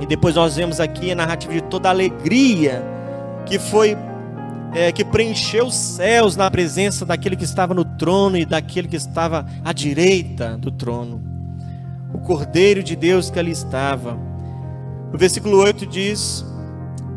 E 0.00 0.06
depois 0.06 0.34
nós 0.34 0.56
vemos 0.56 0.80
aqui 0.80 1.12
a 1.12 1.14
narrativa 1.14 1.52
de 1.52 1.62
toda 1.62 1.88
a 1.88 1.92
alegria 1.92 2.84
que 3.46 3.58
foi 3.58 3.96
é, 4.74 4.92
que 4.92 5.04
preencheu 5.04 5.66
os 5.66 5.74
céus 5.74 6.36
na 6.36 6.50
presença 6.50 7.06
daquele 7.06 7.36
que 7.36 7.44
estava 7.44 7.72
no 7.72 7.84
trono 7.84 8.36
e 8.36 8.44
daquele 8.44 8.88
que 8.88 8.96
estava 8.96 9.46
à 9.64 9.72
direita 9.72 10.58
do 10.58 10.70
trono. 10.70 11.22
O 12.12 12.18
Cordeiro 12.18 12.82
de 12.82 12.94
Deus 12.94 13.30
que 13.30 13.38
ali 13.38 13.50
estava 13.50 14.18
o 15.14 15.16
versículo 15.16 15.58
8 15.58 15.86
diz, 15.86 16.44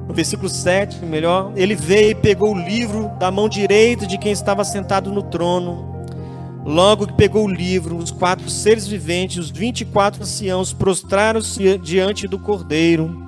no 0.08 0.14
versículo 0.14 0.48
7, 0.48 1.04
melhor, 1.04 1.52
ele 1.56 1.74
veio 1.74 2.12
e 2.12 2.16
pegou 2.16 2.54
o 2.54 2.60
livro 2.60 3.10
da 3.18 3.32
mão 3.32 3.50
direita 3.50 4.06
de 4.06 4.20
quem 4.20 4.32
estava 4.32 4.64
sentado 4.64 5.12
no 5.12 5.24
trono. 5.24 6.06
Logo 6.64 7.08
que 7.08 7.14
pegou 7.14 7.46
o 7.46 7.52
livro, 7.52 7.98
os 7.98 8.12
quatro 8.12 8.48
seres 8.52 8.86
viventes, 8.86 9.40
os 9.40 9.50
vinte 9.50 9.82
e 9.82 9.86
quatro 9.86 10.22
anciãos, 10.22 10.74
prostraram-se 10.74 11.76
diante 11.80 12.28
do 12.28 12.38
cordeiro. 12.38 13.27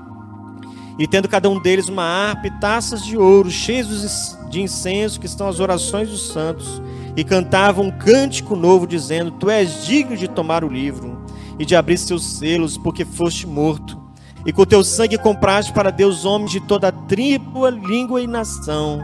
E 1.00 1.08
tendo 1.08 1.30
cada 1.30 1.50
um 1.50 1.58
deles 1.58 1.88
uma 1.88 2.04
harpa 2.04 2.48
e 2.48 2.52
taças 2.52 3.06
de 3.06 3.18
ouro, 3.18 3.50
cheios 3.50 4.38
de 4.50 4.62
incenso, 4.62 5.18
que 5.18 5.26
estão 5.26 5.48
as 5.48 5.62
orações 5.62 6.10
dos 6.10 6.28
santos, 6.28 6.82
e 7.16 7.24
cantavam 7.24 7.86
um 7.86 7.92
cântico 7.92 8.54
novo, 8.54 8.86
dizendo: 8.86 9.32
Tu 9.32 9.50
és 9.50 9.86
digno 9.86 10.18
de 10.18 10.28
tomar 10.28 10.62
o 10.62 10.68
livro 10.68 11.24
e 11.58 11.66
de 11.66 11.74
abrir 11.74 11.98
seus 11.98 12.26
selos, 12.26 12.78
porque 12.78 13.04
foste 13.04 13.48
morto 13.48 13.98
E 14.46 14.54
com 14.54 14.66
teu 14.66 14.84
sangue 14.84 15.18
compraste 15.18 15.72
para 15.72 15.90
Deus 15.90 16.26
homens 16.26 16.52
de 16.52 16.60
toda 16.60 16.92
tribo, 16.92 17.68
língua 17.70 18.22
e 18.22 18.28
nação, 18.28 19.02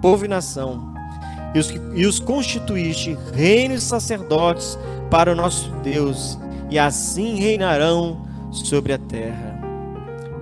povo 0.00 0.24
e 0.24 0.28
nação. 0.28 0.94
E 1.54 1.58
os, 1.58 1.70
e 1.94 2.06
os 2.06 2.18
constituíste 2.18 3.16
reinos 3.34 3.82
sacerdotes 3.82 4.78
para 5.10 5.32
o 5.32 5.34
nosso 5.36 5.70
Deus, 5.82 6.38
e 6.70 6.78
assim 6.78 7.36
reinarão 7.36 8.26
sobre 8.50 8.92
a 8.92 8.98
terra. 8.98 9.53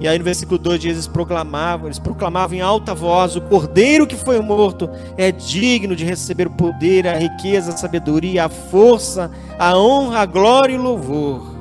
E 0.02 0.08
aí 0.08 0.18
no 0.18 0.24
versículo 0.24 0.58
2 0.58 0.80
diz, 0.80 0.92
eles 0.94 1.06
proclamavam, 1.06 1.86
eles 1.86 2.00
proclamavam 2.00 2.56
em 2.56 2.60
alta 2.60 2.92
voz, 2.92 3.36
o 3.36 3.40
cordeiro 3.40 4.04
que 4.04 4.16
foi 4.16 4.40
morto 4.40 4.90
é 5.16 5.30
digno 5.30 5.94
de 5.94 6.04
receber 6.04 6.48
o 6.48 6.50
poder, 6.50 7.06
a 7.06 7.16
riqueza, 7.16 7.72
a 7.72 7.76
sabedoria, 7.76 8.46
a 8.46 8.48
força, 8.48 9.30
a 9.56 9.78
honra, 9.78 10.18
a 10.18 10.26
glória 10.26 10.74
e 10.74 10.76
o 10.76 10.82
louvor. 10.82 11.54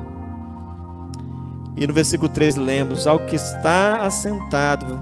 E 1.76 1.86
no 1.86 1.94
versículo 1.94 2.28
3 2.28 2.56
lemos, 2.56 3.06
ao 3.06 3.20
que 3.20 3.36
está 3.36 3.98
assentado 4.04 4.98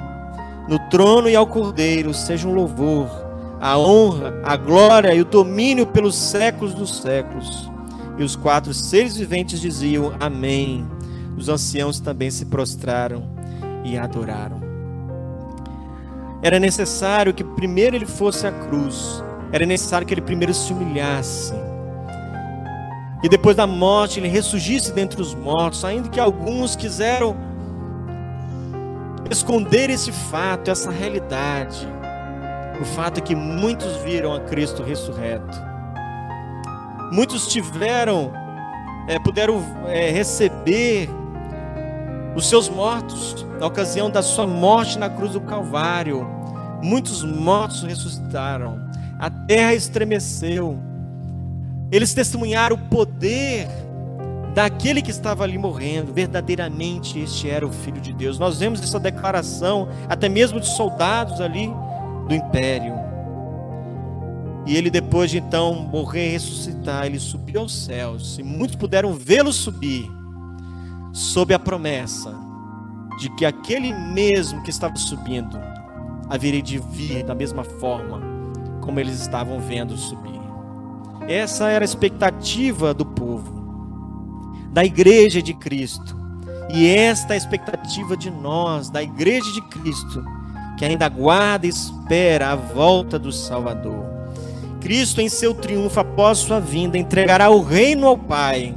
no 0.69 0.79
trono 0.91 1.27
e 1.27 1.35
ao 1.35 1.47
cordeiro 1.47 2.13
seja 2.13 2.47
um 2.47 2.53
louvor, 2.53 3.09
a 3.59 3.79
honra, 3.79 4.39
a 4.45 4.55
glória 4.55 5.15
e 5.15 5.21
o 5.23 5.25
domínio 5.25 5.87
pelos 5.87 6.15
séculos 6.15 6.75
dos 6.75 6.99
séculos. 7.01 7.71
E 8.19 8.23
os 8.23 8.37
quatro 8.37 8.75
seres 8.75 9.17
viventes 9.17 9.63
diziam: 9.63 10.13
Amém. 10.21 10.87
Os 11.41 11.49
anciãos 11.49 11.99
também 11.99 12.31
se 12.31 12.45
prostraram 12.45 13.23
e 13.83 13.97
adoraram. 13.97 14.61
Era 16.43 16.61
necessário 16.61 17.33
que 17.33 17.43
primeiro 17.43 17.97
ele 17.97 18.05
fosse 18.05 18.47
à 18.47 18.53
cruz, 18.53 19.25
era 19.51 19.65
necessário 19.65 20.07
que 20.07 20.13
ele 20.13 20.21
primeiro 20.21 20.53
se 20.53 20.71
humilhasse. 20.71 21.55
E 23.23 23.29
depois 23.29 23.57
da 23.57 23.67
morte 23.67 24.21
ele 24.21 24.29
ressurgisse 24.29 24.93
dentre 24.93 25.23
os 25.23 25.35
mortos, 25.35 25.83
ainda 25.83 26.11
que 26.11 26.21
alguns 26.21 26.77
quiseram 26.77 27.35
esconder 29.31 29.89
esse 29.89 30.13
fato, 30.13 30.71
essa 30.71 30.91
realidade. 30.91 31.89
O 32.79 32.85
fato 32.85 33.17
é 33.17 33.21
que 33.23 33.35
muitos 33.35 33.97
viram 34.03 34.35
a 34.35 34.41
Cristo 34.41 34.83
ressurreto. 34.83 35.59
Muitos 37.11 37.47
tiveram, 37.47 38.31
é, 39.09 39.19
puderam 39.19 39.65
é, 39.87 40.11
receber 40.11 41.09
os 42.35 42.49
seus 42.49 42.69
mortos, 42.69 43.45
na 43.59 43.67
ocasião 43.67 44.11
da 44.11 44.23
sua 44.23 44.47
morte 44.47 44.99
na 44.99 45.11
cruz 45.11 45.33
do 45.33 45.41
Calvário. 45.41 46.27
Muitos 46.83 47.23
mortos 47.23 47.83
ressuscitaram, 47.83 48.81
a 49.19 49.29
terra 49.29 49.75
estremeceu. 49.75 50.79
Eles 51.91 52.15
testemunharam 52.15 52.77
o 52.77 52.89
poder 52.89 53.69
daquele 54.55 55.03
que 55.03 55.11
estava 55.11 55.45
ali 55.45 55.59
morrendo. 55.59 56.13
Verdadeiramente 56.13 57.19
este 57.19 57.51
era 57.51 57.67
o 57.67 57.73
Filho 57.73 58.01
de 58.01 58.13
Deus. 58.13 58.39
Nós 58.39 58.59
vemos 58.59 58.81
essa 58.81 58.99
declaração, 58.99 59.89
até 60.09 60.29
mesmo 60.29 60.61
de 60.61 60.69
soldados 60.69 61.41
ali 61.41 61.71
do 62.29 62.35
império. 62.35 62.95
E 64.67 64.77
ele, 64.77 64.89
depois 64.89 65.31
de 65.31 65.39
então 65.39 65.75
morrer 65.75 66.29
e 66.29 66.33
ressuscitar, 66.33 67.07
ele 67.07 67.19
subiu 67.19 67.63
aos 67.63 67.75
céus. 67.75 68.39
E 68.39 68.43
muitos 68.43 68.77
puderam 68.77 69.13
vê-lo 69.15 69.53
subir 69.53 70.09
sob 71.13 71.53
a 71.53 71.59
promessa 71.59 72.35
de 73.19 73.29
que 73.31 73.45
aquele 73.45 73.93
mesmo 73.93 74.63
que 74.63 74.71
estava 74.71 74.97
subindo 74.97 75.59
haveria 76.29 76.63
de 76.63 76.79
vir 76.79 77.25
da 77.25 77.35
mesma 77.35 77.65
forma 77.65 78.21
como 78.81 78.99
eles 78.99 79.21
estavam 79.21 79.61
vendo 79.61 79.97
subir. 79.97 80.41
Essa 81.29 81.69
era 81.69 81.85
a 81.85 81.87
expectativa 81.87 82.95
do 82.95 83.05
povo, 83.05 84.65
da 84.73 84.85
igreja 84.85 85.43
de 85.43 85.53
Cristo. 85.55 86.19
E 86.73 86.87
esta 86.87 87.33
é 87.33 87.35
a 87.35 87.37
expectativa 87.37 88.17
de 88.17 88.31
nós, 88.31 88.91
da 88.91 89.03
igreja 89.03 89.53
de 89.53 89.61
Cristo, 89.63 90.25
que 90.79 90.85
ainda 90.85 91.07
aguarda 91.07 91.67
e 91.67 91.69
espera 91.69 92.51
a 92.51 92.57
volta 92.57 93.19
do 93.19 93.33
Salvador. 93.33 94.05
Cristo, 94.81 95.21
em 95.21 95.29
seu 95.29 95.53
triunfo 95.53 96.01
após 96.01 96.39
sua 96.39 96.59
vinda, 96.59 96.97
entregará 96.97 97.51
o 97.51 97.63
reino 97.63 98.07
ao 98.07 98.17
Pai 98.17 98.75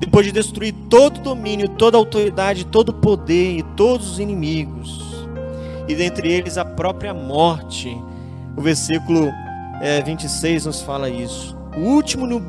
depois 0.00 0.24
de 0.24 0.32
destruir 0.32 0.74
todo 0.88 1.20
domínio, 1.20 1.68
toda 1.68 1.98
autoridade, 1.98 2.64
todo 2.64 2.92
poder 2.92 3.58
e 3.58 3.62
todos 3.62 4.12
os 4.12 4.18
inimigos, 4.18 5.26
e 5.86 5.94
dentre 5.94 6.32
eles 6.32 6.56
a 6.56 6.64
própria 6.64 7.12
morte. 7.12 7.94
O 8.56 8.62
versículo 8.62 9.30
é, 9.80 10.00
26 10.02 10.66
nos 10.66 10.80
fala 10.80 11.10
isso. 11.10 11.56
O 11.76 11.80
último 11.80 12.42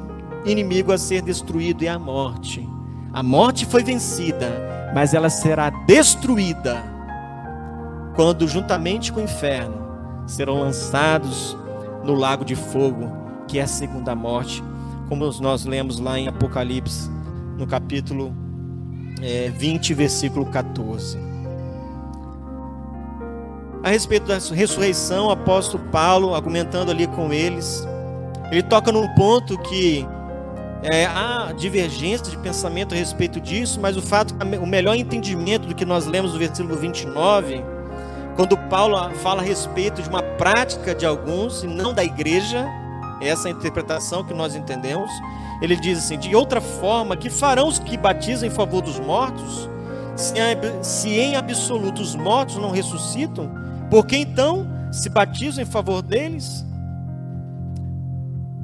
inimigo 0.46 0.94
a 0.94 0.98
ser 0.98 1.22
destruído 1.22 1.84
é 1.84 1.90
a 1.90 2.00
morte. 2.00 2.68
A 3.14 3.22
morte 3.22 3.66
foi 3.66 3.84
vencida, 3.84 4.92
mas 4.96 5.14
ela 5.14 5.30
será 5.30 5.70
destruída 5.86 6.82
quando, 8.16 8.48
juntamente 8.48 9.12
com 9.12 9.20
o 9.20 9.24
inferno, 9.24 9.76
serão 10.26 10.60
lançados 10.60 11.58
no 12.04 12.14
lago 12.14 12.46
de 12.46 12.56
fogo, 12.56 13.12
que 13.48 13.60
é 13.60 13.64
a 13.64 13.68
segunda 13.68 14.16
morte, 14.16 14.64
como 15.10 15.30
nós 15.42 15.66
lemos 15.66 16.00
lá 16.00 16.18
em 16.18 16.28
Apocalipse 16.28 17.10
no 17.62 17.68
capítulo 17.68 18.36
é, 19.22 19.52
20, 19.56 19.94
versículo 19.94 20.48
14. 20.48 21.18
A 23.84 23.90
respeito 23.90 24.26
da 24.26 24.38
ressurreição, 24.54 25.28
o 25.28 25.32
apóstolo 25.32 25.84
Paulo, 25.92 26.34
argumentando 26.34 26.92
ali 26.92 27.06
com 27.06 27.32
eles, 27.32 27.88
ele 28.52 28.64
toca 28.64 28.92
num 28.92 29.08
ponto 29.14 29.58
que 29.60 30.06
é, 30.82 31.06
há 31.06 31.54
divergência 31.56 32.26
de 32.26 32.38
pensamento 32.38 32.96
a 32.96 32.98
respeito 32.98 33.40
disso, 33.40 33.80
mas 33.80 33.96
o 33.96 34.02
fato, 34.02 34.36
o 34.60 34.66
melhor 34.66 34.96
entendimento 34.96 35.68
do 35.68 35.76
que 35.76 35.86
nós 35.86 36.08
lemos 36.08 36.34
no 36.34 36.40
versículo 36.40 36.76
29, 36.76 37.64
quando 38.36 38.58
Paulo 38.58 38.98
fala 39.16 39.42
a 39.42 39.46
respeito 39.46 40.02
de 40.02 40.10
uma 40.10 40.24
prática 40.24 40.96
de 40.96 41.06
alguns 41.06 41.64
e 41.64 41.68
não 41.68 41.94
da 41.94 42.04
igreja, 42.04 42.68
essa 43.22 43.50
é 43.50 43.52
interpretação 43.52 44.24
que 44.24 44.34
nós 44.34 44.56
entendemos. 44.56 45.12
Ele 45.62 45.76
diz 45.76 46.00
assim: 46.00 46.18
de 46.18 46.36
outra 46.36 46.60
forma, 46.60 47.16
que 47.16 47.30
farão 47.30 47.68
os 47.68 47.78
que 47.78 47.96
batizam 47.96 48.48
em 48.48 48.52
favor 48.52 48.82
dos 48.82 49.00
mortos, 49.00 49.70
se 50.82 51.10
em 51.10 51.36
absoluto 51.36 52.02
os 52.02 52.16
mortos 52.16 52.58
não 52.58 52.72
ressuscitam, 52.72 53.50
por 53.90 54.06
que 54.06 54.18
então 54.18 54.68
se 54.92 55.10
batizam 55.10 55.64
em 55.64 55.68
favor 55.68 56.02
deles? 56.02 56.66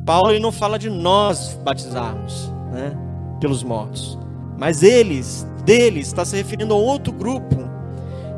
Paulo 0.05 0.31
ele 0.31 0.39
não 0.39 0.51
fala 0.51 0.79
de 0.79 0.89
nós 0.89 1.59
batizarmos 1.63 2.51
né, 2.71 2.95
pelos 3.41 3.61
mortos, 3.61 4.17
mas 4.57 4.81
eles, 4.81 5.45
deles, 5.65 6.07
está 6.07 6.23
se 6.23 6.35
referindo 6.35 6.73
a 6.73 6.77
outro 6.77 7.11
grupo. 7.11 7.67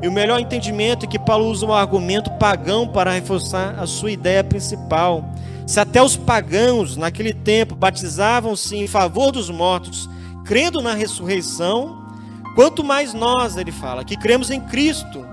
E 0.02 0.08
o 0.08 0.12
melhor 0.12 0.40
entendimento 0.40 1.06
é 1.06 1.10
que 1.10 1.20
Paulo 1.20 1.46
usa 1.46 1.66
um 1.66 1.74
argumento 1.74 2.32
pagão 2.32 2.88
para 2.88 3.12
reforçar 3.12 3.78
a 3.78 3.86
sua 3.86 4.12
ideia 4.12 4.44
principal 4.44 5.24
se 5.70 5.80
até 5.80 6.02
os 6.02 6.18
pagãos 6.18 6.98
naquele 6.98 7.32
tempo 7.32 7.76
batizavam-se 7.76 8.76
em 8.76 8.88
favor 8.88 9.32
dos 9.32 9.52
mortos, 9.52 10.10
crendo 10.44 10.82
na 10.82 10.96
ressurreição, 10.96 12.08
quanto 12.56 12.84
mais 12.84 13.14
nós, 13.14 13.56
ele 13.56 13.72
fala, 13.72 14.04
que 14.04 14.18
cremos 14.18 14.50
em 14.50 14.60
Cristo, 14.60 15.24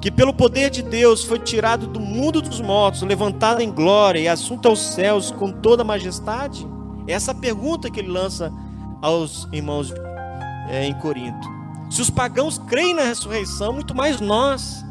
que 0.00 0.10
pelo 0.10 0.34
poder 0.34 0.68
de 0.68 0.82
Deus 0.82 1.22
foi 1.22 1.38
tirado 1.38 1.86
do 1.86 2.00
mundo 2.00 2.42
dos 2.42 2.60
mortos, 2.60 3.02
levantado 3.02 3.60
em 3.60 3.70
glória 3.70 4.18
e 4.18 4.26
assunto 4.26 4.66
aos 4.66 4.80
céus 4.80 5.30
com 5.30 5.52
toda 5.52 5.84
majestade? 5.84 6.66
Essa 7.06 7.32
pergunta 7.32 7.88
que 7.88 8.00
ele 8.00 8.10
lança 8.10 8.52
aos 9.00 9.46
irmãos 9.52 9.94
é, 10.70 10.86
em 10.86 10.94
Corinto. 10.94 11.48
Se 11.88 12.02
os 12.02 12.10
pagãos 12.10 12.58
creem 12.66 12.94
na 12.94 13.04
ressurreição, 13.04 13.74
muito 13.74 13.94
mais 13.94 14.20
nós, 14.20 14.84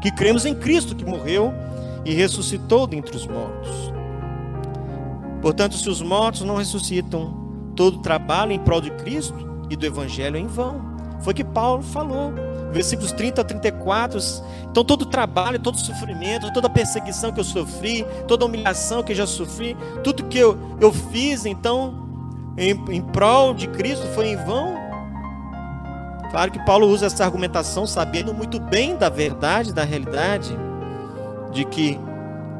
que 0.00 0.12
cremos 0.12 0.46
em 0.46 0.54
Cristo 0.54 0.94
que 0.94 1.04
morreu 1.04 1.52
e 2.04 2.14
ressuscitou 2.14 2.86
dentre 2.86 3.16
os 3.16 3.26
mortos. 3.26 3.95
Portanto, 5.46 5.76
se 5.76 5.88
os 5.88 6.02
mortos 6.02 6.40
não 6.40 6.56
ressuscitam, 6.56 7.32
todo 7.76 7.98
trabalho 7.98 8.50
em 8.50 8.58
prol 8.58 8.80
de 8.80 8.90
Cristo 8.90 9.32
e 9.70 9.76
do 9.76 9.86
Evangelho 9.86 10.36
é 10.36 10.40
em 10.40 10.48
vão. 10.48 10.96
Foi 11.20 11.32
que 11.32 11.44
Paulo 11.44 11.84
falou, 11.84 12.32
versículos 12.72 13.12
30 13.12 13.42
a 13.42 13.44
34. 13.44 14.18
Então, 14.68 14.82
todo 14.84 15.06
trabalho, 15.06 15.60
todo 15.60 15.78
sofrimento, 15.78 16.52
toda 16.52 16.68
perseguição 16.68 17.30
que 17.30 17.38
eu 17.38 17.44
sofri, 17.44 18.04
toda 18.26 18.44
humilhação 18.44 19.04
que 19.04 19.12
eu 19.12 19.16
já 19.16 19.24
sofri, 19.24 19.76
tudo 20.02 20.24
que 20.24 20.36
eu, 20.36 20.58
eu 20.80 20.92
fiz, 20.92 21.46
então, 21.46 21.94
em, 22.58 22.72
em 22.90 23.00
prol 23.00 23.54
de 23.54 23.68
Cristo 23.68 24.04
foi 24.16 24.30
em 24.30 24.36
vão. 24.36 24.74
Claro 26.32 26.50
que 26.50 26.58
Paulo 26.66 26.88
usa 26.88 27.06
essa 27.06 27.24
argumentação 27.24 27.86
sabendo 27.86 28.34
muito 28.34 28.58
bem 28.58 28.96
da 28.96 29.08
verdade, 29.08 29.72
da 29.72 29.84
realidade, 29.84 30.58
de 31.52 31.64
que 31.64 32.00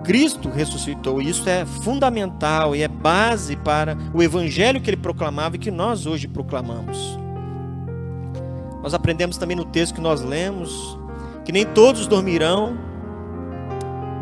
Cristo 0.06 0.48
ressuscitou. 0.48 1.20
E 1.20 1.28
isso 1.28 1.48
é 1.48 1.66
fundamental 1.66 2.76
e 2.76 2.82
é 2.82 2.86
base 2.86 3.56
para 3.56 3.98
o 4.14 4.22
evangelho 4.22 4.80
que 4.80 4.88
ele 4.88 4.96
proclamava 4.96 5.56
e 5.56 5.58
que 5.58 5.70
nós 5.70 6.06
hoje 6.06 6.28
proclamamos. 6.28 7.18
Nós 8.84 8.94
aprendemos 8.94 9.36
também 9.36 9.56
no 9.56 9.64
texto 9.64 9.96
que 9.96 10.00
nós 10.00 10.22
lemos 10.22 10.96
que 11.44 11.50
nem 11.50 11.66
todos 11.66 12.06
dormirão, 12.06 12.78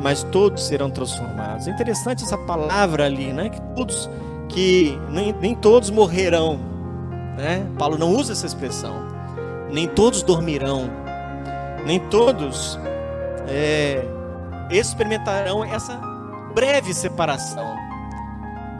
mas 0.03 0.23
todos 0.23 0.67
serão 0.67 0.91
transformados. 0.91 1.69
É 1.69 1.71
interessante 1.71 2.25
essa 2.25 2.39
palavra 2.39 3.05
ali, 3.05 3.31
né? 3.31 3.51
Que 3.51 3.61
todos 3.77 4.09
que 4.49 4.99
nem, 5.11 5.35
nem 5.35 5.55
todos 5.55 5.91
morrerão, 5.91 6.59
né? 7.37 7.67
Paulo 7.79 7.99
não 7.99 8.11
usa 8.11 8.33
essa 8.33 8.47
expressão. 8.47 8.95
nem 9.71 9.87
todos 9.87 10.23
dormirão, 10.23 10.89
nem 11.85 11.99
todos 12.09 12.79
é, 13.49 14.03
experimentarão 14.71 15.65
essa 15.65 15.97
breve 16.55 16.95
separação. 16.95 17.77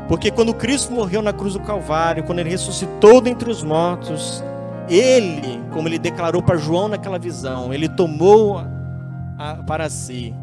Porque 0.09 0.31
quando 0.31 0.53
Cristo 0.53 0.93
morreu 0.93 1.23
na 1.23 1.33
cruz 1.33 1.55
do 1.55 1.61
Calvário, 1.61 2.25
quando 2.25 2.39
ele 2.39 2.51
ressuscitou 2.51 3.21
dentre 3.21 3.51
os 3.51 3.63
mortos, 3.63 4.45
ele, 4.89 5.63
como 5.73 5.89
ele 5.89 5.99
declarou 5.99 6.43
para 6.43 6.57
João 6.57 6.89
naquela 6.89 7.19
visão, 7.19 7.73
ele 7.73 7.89
tomou 7.89 8.59
a, 9.39 9.55
para 9.67 9.89
si 9.89 10.35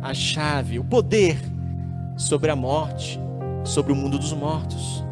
a 0.00 0.14
chave, 0.14 0.78
o 0.78 0.84
poder 0.84 1.38
sobre 2.16 2.50
a 2.50 2.56
morte, 2.56 3.20
sobre 3.64 3.92
o 3.92 3.96
mundo 3.96 4.18
dos 4.18 4.32
mortos. 4.32 5.04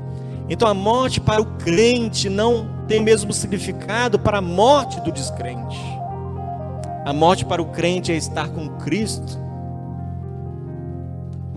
Então 0.48 0.66
a 0.68 0.74
morte 0.74 1.20
para 1.20 1.40
o 1.40 1.46
crente 1.58 2.28
não 2.28 2.68
tem 2.88 3.00
mesmo 3.00 3.32
significado 3.32 4.18
para 4.18 4.38
a 4.38 4.42
morte 4.42 5.00
do 5.00 5.12
descrente. 5.12 5.78
A 7.04 7.12
morte 7.12 7.44
para 7.44 7.62
o 7.62 7.66
crente 7.66 8.12
é 8.12 8.16
estar 8.16 8.48
com 8.48 8.68
Cristo. 8.78 9.38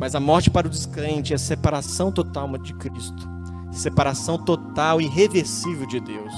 Mas 0.04 0.16
a 0.16 0.20
morte 0.20 0.50
para 0.50 0.68
o 0.68 0.70
descrente 0.70 1.34
é 1.34 1.38
separação 1.38 2.12
total 2.12 2.58
de 2.58 2.74
Cristo. 2.74 3.26
Separação 3.72 4.38
total 4.38 5.00
e 5.00 5.06
irreversível 5.06 5.88
de 5.88 6.02
Deus. 6.02 6.34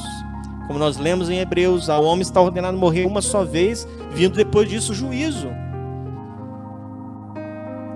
Como 0.67 0.77
nós 0.77 0.97
lemos 0.97 1.31
em 1.31 1.39
Hebreus, 1.39 1.89
ao 1.89 2.03
homem 2.03 2.21
está 2.21 2.39
ordenado 2.39 2.77
morrer 2.77 3.07
uma 3.07 3.23
só 3.23 3.43
vez, 3.43 3.87
vindo 4.13 4.35
depois 4.35 4.69
disso 4.69 4.91
o 4.91 4.95
juízo. 4.95 5.47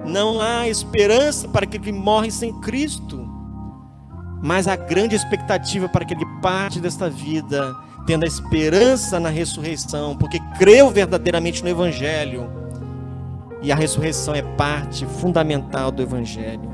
Não 0.08 0.42
há 0.42 0.68
esperança 0.68 1.48
para 1.48 1.68
que 1.68 1.78
ele 1.78 1.92
morre 1.92 2.32
sem 2.32 2.52
Cristo. 2.62 3.30
Mas 4.42 4.68
a 4.68 4.76
grande 4.76 5.16
expectativa 5.16 5.88
para 5.88 6.04
que 6.04 6.16
ele 6.16 6.26
parte 6.42 6.80
desta 6.80 7.08
vida, 7.08 7.76
tendo 8.08 8.24
a 8.24 8.28
esperança 8.28 9.20
na 9.20 9.30
ressurreição, 9.30 10.18
porque 10.18 10.40
creu 10.58 10.90
verdadeiramente 10.90 11.62
no 11.62 11.70
Evangelho. 11.70 12.59
E 13.62 13.72
a 13.72 13.76
ressurreição 13.76 14.34
é 14.34 14.42
parte 14.42 15.06
fundamental 15.06 15.92
do 15.92 16.02
Evangelho. 16.02 16.72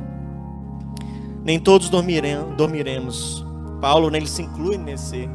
Nem 1.43 1.59
todos 1.59 1.89
dormiremos. 1.89 3.45
Paulo 3.81 4.09
nele 4.09 4.27
se 4.27 4.41
inclui 4.41 4.77
nesse 4.77 5.29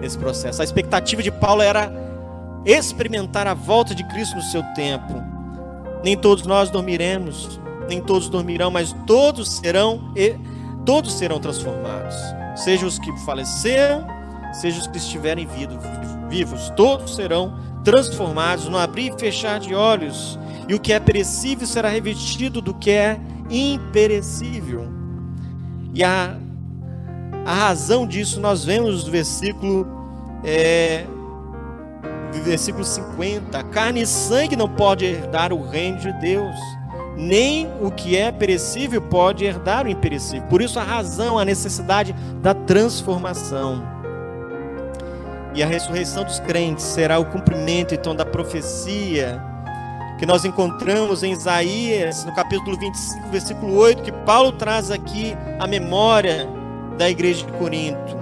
nesse 0.00 0.18
processo. 0.18 0.60
A 0.60 0.64
expectativa 0.64 1.22
de 1.22 1.30
Paulo 1.30 1.62
era 1.62 1.92
experimentar 2.64 3.46
a 3.46 3.54
volta 3.54 3.94
de 3.94 4.04
Cristo 4.04 4.36
no 4.36 4.42
seu 4.42 4.62
tempo. 4.74 5.14
Nem 6.04 6.16
todos 6.16 6.46
nós 6.46 6.70
dormiremos, 6.70 7.60
nem 7.88 8.00
todos 8.00 8.28
dormirão, 8.28 8.70
mas 8.70 8.94
todos 9.06 9.48
serão 9.48 10.12
todos 10.84 11.14
serão 11.14 11.40
transformados. 11.40 12.14
Seja 12.54 12.86
os 12.86 12.98
que 12.98 13.12
faleceram, 13.24 14.06
seja 14.52 14.80
os 14.80 14.86
que 14.86 14.98
estiverem 14.98 15.46
vivos, 16.28 16.70
todos 16.76 17.16
serão 17.16 17.58
transformados 17.86 18.68
no 18.68 18.76
abrir 18.76 19.14
e 19.14 19.18
fechar 19.18 19.60
de 19.60 19.72
olhos. 19.74 20.36
E 20.68 20.74
o 20.74 20.80
que 20.80 20.92
é 20.92 20.98
perecível 20.98 21.66
será 21.66 21.88
revestido 21.88 22.60
do 22.60 22.74
que 22.74 22.90
é 22.90 23.20
imperecível. 23.48 24.88
E 25.94 26.02
a 26.02 26.36
a 27.46 27.54
razão 27.54 28.04
disso 28.08 28.40
nós 28.40 28.64
vemos 28.64 29.04
no 29.04 29.12
versículo, 29.12 29.86
é, 30.42 31.04
versículo 32.42 32.84
50. 32.84 33.62
Carne 33.64 34.02
e 34.02 34.06
sangue 34.06 34.56
não 34.56 34.68
pode 34.68 35.04
herdar 35.04 35.52
o 35.52 35.64
reino 35.68 35.96
de 35.96 36.12
Deus, 36.14 36.56
nem 37.16 37.70
o 37.80 37.88
que 37.92 38.16
é 38.16 38.32
perecível 38.32 39.00
pode 39.00 39.44
herdar 39.44 39.86
o 39.86 39.88
imperecível. 39.88 40.42
Por 40.48 40.60
isso 40.60 40.80
a 40.80 40.82
razão, 40.82 41.38
a 41.38 41.44
necessidade 41.44 42.12
da 42.42 42.52
transformação. 42.52 43.95
E 45.56 45.62
a 45.62 45.66
ressurreição 45.66 46.22
dos 46.22 46.38
crentes 46.38 46.84
será 46.84 47.18
o 47.18 47.24
cumprimento 47.24 47.94
então 47.94 48.14
da 48.14 48.26
profecia 48.26 49.42
que 50.18 50.26
nós 50.26 50.44
encontramos 50.44 51.22
em 51.22 51.32
Isaías, 51.32 52.26
no 52.26 52.34
capítulo 52.34 52.78
25, 52.78 53.28
versículo 53.28 53.74
8, 53.74 54.02
que 54.02 54.12
Paulo 54.12 54.52
traz 54.52 54.90
aqui 54.90 55.34
a 55.58 55.66
memória 55.66 56.46
da 56.98 57.08
igreja 57.08 57.46
de 57.46 57.52
Corinto. 57.52 58.16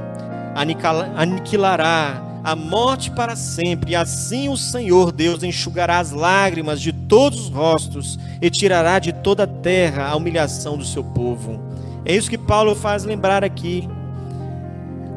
Aniquilará 1.17 2.23
a 2.45 2.55
morte 2.55 3.11
para 3.11 3.35
sempre, 3.35 3.93
e 3.93 3.97
assim 3.97 4.49
o 4.49 4.57
Senhor 4.57 5.11
Deus 5.11 5.43
enxugará 5.43 5.99
as 5.99 6.13
lágrimas 6.13 6.81
de 6.81 6.93
todos 6.93 7.47
os 7.47 7.49
rostos 7.49 8.17
e 8.41 8.49
tirará 8.49 9.01
de 9.01 9.13
toda 9.13 9.43
a 9.43 9.49
terra 9.49 10.07
a 10.07 10.15
humilhação 10.15 10.79
do 10.79 10.85
seu 10.85 11.03
povo. 11.03 11.61
É 12.05 12.15
isso 12.15 12.31
que 12.31 12.39
Paulo 12.39 12.77
faz 12.77 13.03
lembrar 13.05 13.43
aqui. 13.43 13.89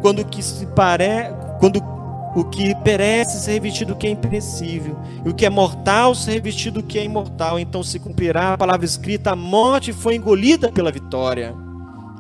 Quando 0.02 0.26
que 0.26 0.42
se 0.42 0.66
pare... 0.68 1.32
quando 1.60 1.97
o 2.38 2.44
que 2.44 2.76
perece 2.84 3.40
ser 3.40 3.54
revestido 3.54 3.96
do 3.96 3.98
que 3.98 4.06
é 4.06 4.12
imperecível, 4.12 4.96
e 5.26 5.30
o 5.30 5.34
que 5.34 5.44
é 5.44 5.50
mortal 5.50 6.14
ser 6.14 6.34
revestido 6.34 6.80
do 6.80 6.88
que 6.88 7.00
é 7.00 7.04
imortal, 7.04 7.58
então 7.58 7.82
se 7.82 7.98
cumprirá 7.98 8.54
a 8.54 8.58
palavra 8.58 8.86
escrita: 8.86 9.32
a 9.32 9.36
morte 9.36 9.92
foi 9.92 10.18
engolida 10.18 10.72
pela 10.72 10.92
vitória. 10.92 11.56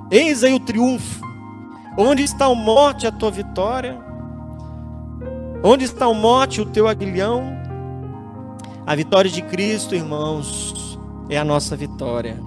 Eis 0.09 0.43
aí 0.43 0.55
o 0.55 0.59
triunfo. 0.59 1.23
Onde 1.95 2.23
está 2.23 2.45
a 2.45 2.55
morte, 2.55 3.05
a 3.05 3.11
tua 3.11 3.29
vitória? 3.29 3.95
Onde 5.63 5.85
está 5.85 6.05
a 6.05 6.13
morte, 6.13 6.61
o 6.61 6.65
teu 6.65 6.87
aguilhão? 6.87 7.55
A 8.87 8.95
vitória 8.95 9.29
de 9.29 9.43
Cristo, 9.43 9.93
irmãos, 9.93 10.97
é 11.29 11.37
a 11.37 11.43
nossa 11.43 11.75
vitória. 11.75 12.39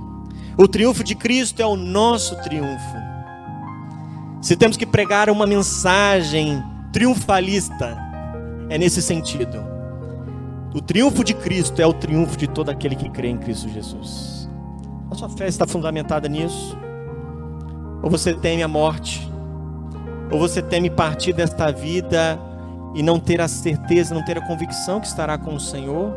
O 0.58 0.66
triunfo 0.66 1.04
de 1.04 1.14
Cristo 1.14 1.62
é 1.62 1.66
o 1.66 1.76
nosso 1.76 2.34
triunfo. 2.42 2.96
Se 4.42 4.56
temos 4.56 4.76
que 4.76 4.86
pregar 4.86 5.30
uma 5.30 5.46
mensagem 5.46 6.60
triunfalista, 6.92 7.96
é 8.68 8.76
nesse 8.76 9.00
sentido. 9.00 9.64
O 10.74 10.80
triunfo 10.80 11.24
de 11.24 11.34
Cristo 11.34 11.80
é 11.80 11.86
o 11.86 11.92
triunfo 11.92 12.36
de 12.36 12.46
todo 12.46 12.70
aquele 12.70 12.94
que 12.94 13.08
crê 13.08 13.28
em 13.28 13.38
Cristo 13.38 13.68
Jesus. 13.68 14.48
A 15.10 15.14
sua 15.14 15.28
fé 15.28 15.48
está 15.48 15.66
fundamentada 15.66 16.28
nisso? 16.28 16.78
Ou 18.02 18.10
você 18.10 18.32
teme 18.32 18.62
a 18.62 18.68
morte? 18.68 19.30
Ou 20.30 20.38
você 20.38 20.62
teme 20.62 20.88
partir 20.88 21.32
desta 21.32 21.72
vida 21.72 22.38
e 22.94 23.02
não 23.02 23.18
ter 23.18 23.40
a 23.40 23.48
certeza, 23.48 24.14
não 24.14 24.24
ter 24.24 24.38
a 24.38 24.46
convicção 24.46 25.00
que 25.00 25.08
estará 25.08 25.36
com 25.36 25.54
o 25.54 25.60
Senhor? 25.60 26.14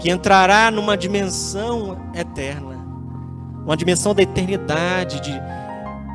Que 0.00 0.10
entrará 0.10 0.70
numa 0.70 0.96
dimensão 0.96 1.96
eterna, 2.14 2.76
uma 3.64 3.76
dimensão 3.76 4.14
da 4.14 4.22
eternidade, 4.22 5.20
de, 5.20 5.40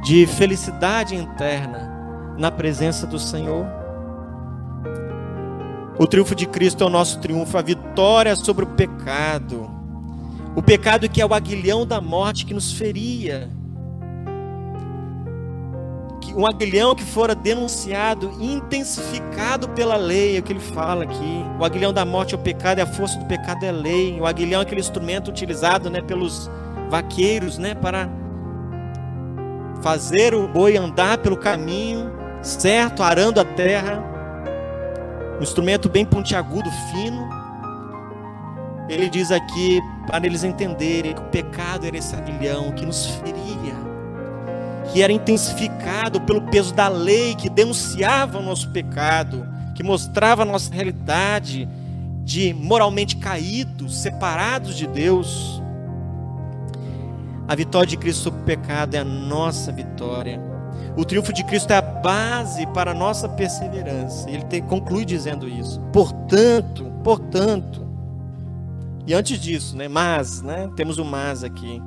de 0.03 0.27
felicidade 0.27 1.15
interna 1.15 1.94
na 2.37 2.51
presença 2.51 3.05
do 3.05 3.19
Senhor? 3.19 3.65
O 5.97 6.05
triunfo 6.05 6.35
de 6.35 6.45
Cristo 6.45 6.83
é 6.83 6.87
o 6.87 6.89
nosso 6.89 7.19
triunfo, 7.19 7.57
a 7.57 7.61
vitória 7.61 8.35
sobre 8.35 8.65
o 8.65 8.67
pecado. 8.67 9.69
O 10.55 10.61
pecado 10.61 11.09
que 11.09 11.21
é 11.21 11.25
o 11.25 11.33
aguilhão 11.33 11.85
da 11.85 12.01
morte 12.01 12.45
que 12.45 12.53
nos 12.53 12.71
feria 12.71 13.49
um 16.35 16.45
aguilhão 16.45 16.93
que 16.93 17.03
fora 17.03 17.33
denunciado, 17.33 18.31
intensificado 18.41 19.69
pela 19.69 19.95
lei, 19.95 20.35
é 20.35 20.39
o 20.39 20.43
que 20.43 20.51
ele 20.51 20.59
fala 20.59 21.05
aqui. 21.05 21.45
O 21.57 21.63
aguilhão 21.63 21.93
da 21.93 22.03
morte 22.03 22.35
é 22.35 22.37
o 22.37 22.41
pecado, 22.41 22.79
e 22.79 22.81
a 22.81 22.85
força 22.85 23.17
do 23.17 23.25
pecado 23.25 23.63
é 23.63 23.69
a 23.69 23.71
lei. 23.71 24.19
O 24.19 24.25
aguilhão 24.25 24.59
é 24.59 24.63
aquele 24.63 24.81
instrumento 24.81 25.29
utilizado 25.29 25.89
né, 25.89 26.01
pelos 26.01 26.51
vaqueiros 26.89 27.57
né, 27.57 27.73
para 27.73 28.09
fazer 29.81 30.33
o 30.33 30.47
boi 30.47 30.75
andar 30.75 31.19
pelo 31.19 31.37
caminho 31.37 32.11
certo, 32.45 33.03
arando 33.03 33.39
a 33.39 33.45
terra. 33.45 34.03
Um 35.39 35.43
instrumento 35.43 35.89
bem 35.89 36.05
pontiagudo, 36.05 36.69
fino. 36.91 37.27
Ele 38.87 39.09
diz 39.09 39.31
aqui 39.31 39.81
para 40.07 40.25
eles 40.25 40.43
entenderem 40.43 41.13
que 41.13 41.21
o 41.21 41.25
pecado 41.25 41.85
era 41.85 41.97
esse 41.97 42.15
aguilhão 42.15 42.71
que 42.71 42.85
nos 42.85 43.05
feria 43.07 43.55
que 44.95 45.01
era 45.01 45.11
intensificado 45.11 46.21
pelo 46.21 46.41
peso 46.43 46.73
da 46.73 46.87
lei, 46.87 47.35
que 47.35 47.49
denunciava 47.49 48.39
o 48.39 48.41
nosso 48.41 48.69
pecado, 48.69 49.45
que 49.75 49.83
mostrava 49.83 50.43
a 50.43 50.45
nossa 50.45 50.73
realidade 50.73 51.67
de 52.23 52.53
moralmente 52.53 53.17
caídos, 53.17 53.97
separados 53.97 54.75
de 54.75 54.87
Deus. 54.87 55.61
A 57.45 57.55
vitória 57.55 57.87
de 57.87 57.97
Cristo 57.97 58.23
sobre 58.23 58.39
o 58.39 58.43
pecado 58.43 58.95
é 58.95 58.99
a 58.99 59.03
nossa 59.03 59.69
vitória. 59.69 60.54
O 60.97 61.03
triunfo 61.03 61.33
de 61.33 61.43
Cristo 61.43 61.71
é 61.71 61.77
a 61.77 61.81
base 61.81 62.65
para 62.67 62.91
a 62.91 62.93
nossa 62.93 63.27
perseverança. 63.27 64.29
Ele 64.29 64.43
tem, 64.43 64.61
conclui 64.61 65.03
dizendo 65.03 65.47
isso. 65.47 65.79
Portanto, 65.91 66.85
portanto, 67.03 67.85
e 69.05 69.13
antes 69.13 69.39
disso, 69.39 69.75
né, 69.75 69.87
mas, 69.87 70.41
né, 70.41 70.69
temos 70.75 70.97
o 70.97 71.05
mas 71.05 71.43
aqui. 71.43 71.81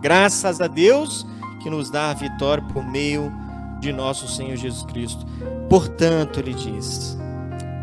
Graças 0.00 0.60
a 0.60 0.66
Deus 0.66 1.26
que 1.62 1.68
nos 1.68 1.90
dá 1.90 2.10
a 2.10 2.14
vitória 2.14 2.62
por 2.72 2.84
meio 2.84 3.32
de 3.80 3.92
nosso 3.92 4.28
Senhor 4.28 4.56
Jesus 4.56 4.84
Cristo. 4.84 5.26
Portanto, 5.68 6.38
ele 6.38 6.54
diz: 6.54 7.18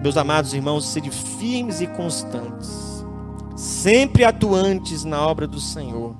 Meus 0.02 0.18
amados 0.18 0.54
irmãos, 0.54 0.88
sede 0.88 1.12
firmes 1.12 1.82
e 1.82 1.88
constantes, 1.88 3.06
sempre 3.56 4.24
atuantes 4.24 5.04
na 5.04 5.22
obra 5.22 5.46
do 5.46 5.60
Senhor, 5.60 6.16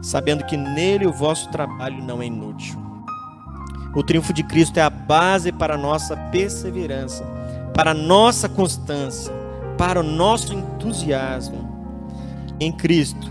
sabendo 0.00 0.44
que 0.44 0.56
nele 0.56 1.06
o 1.06 1.12
vosso 1.12 1.50
trabalho 1.50 2.02
não 2.02 2.22
é 2.22 2.26
inútil. 2.26 2.87
O 3.94 4.02
triunfo 4.02 4.32
de 4.32 4.42
Cristo 4.42 4.78
é 4.78 4.82
a 4.82 4.90
base 4.90 5.50
para 5.50 5.74
a 5.74 5.78
nossa 5.78 6.16
perseverança, 6.16 7.24
para 7.74 7.92
a 7.92 7.94
nossa 7.94 8.48
constância, 8.48 9.32
para 9.76 10.00
o 10.00 10.02
nosso 10.02 10.52
entusiasmo 10.52 11.68
em 12.60 12.72
Cristo, 12.72 13.30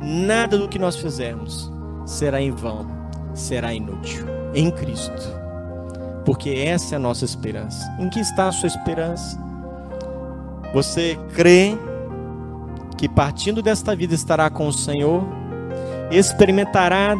nada 0.00 0.58
do 0.58 0.68
que 0.68 0.78
nós 0.78 0.96
fizermos 0.96 1.72
será 2.04 2.40
em 2.40 2.50
vão, 2.50 2.86
será 3.34 3.72
inútil. 3.72 4.26
Em 4.54 4.70
Cristo. 4.70 5.42
Porque 6.26 6.50
essa 6.50 6.94
é 6.94 6.96
a 6.96 7.00
nossa 7.00 7.24
esperança. 7.24 7.82
Em 7.98 8.10
que 8.10 8.20
está 8.20 8.48
a 8.48 8.52
sua 8.52 8.66
esperança? 8.66 9.40
Você 10.74 11.18
crê 11.34 11.76
que 12.98 13.08
partindo 13.08 13.62
desta 13.62 13.96
vida 13.96 14.14
estará 14.14 14.50
com 14.50 14.68
o 14.68 14.72
Senhor, 14.72 15.24
experimentará 16.10 17.16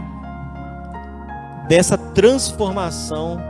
dessa 1.68 1.96
transformação 1.96 3.40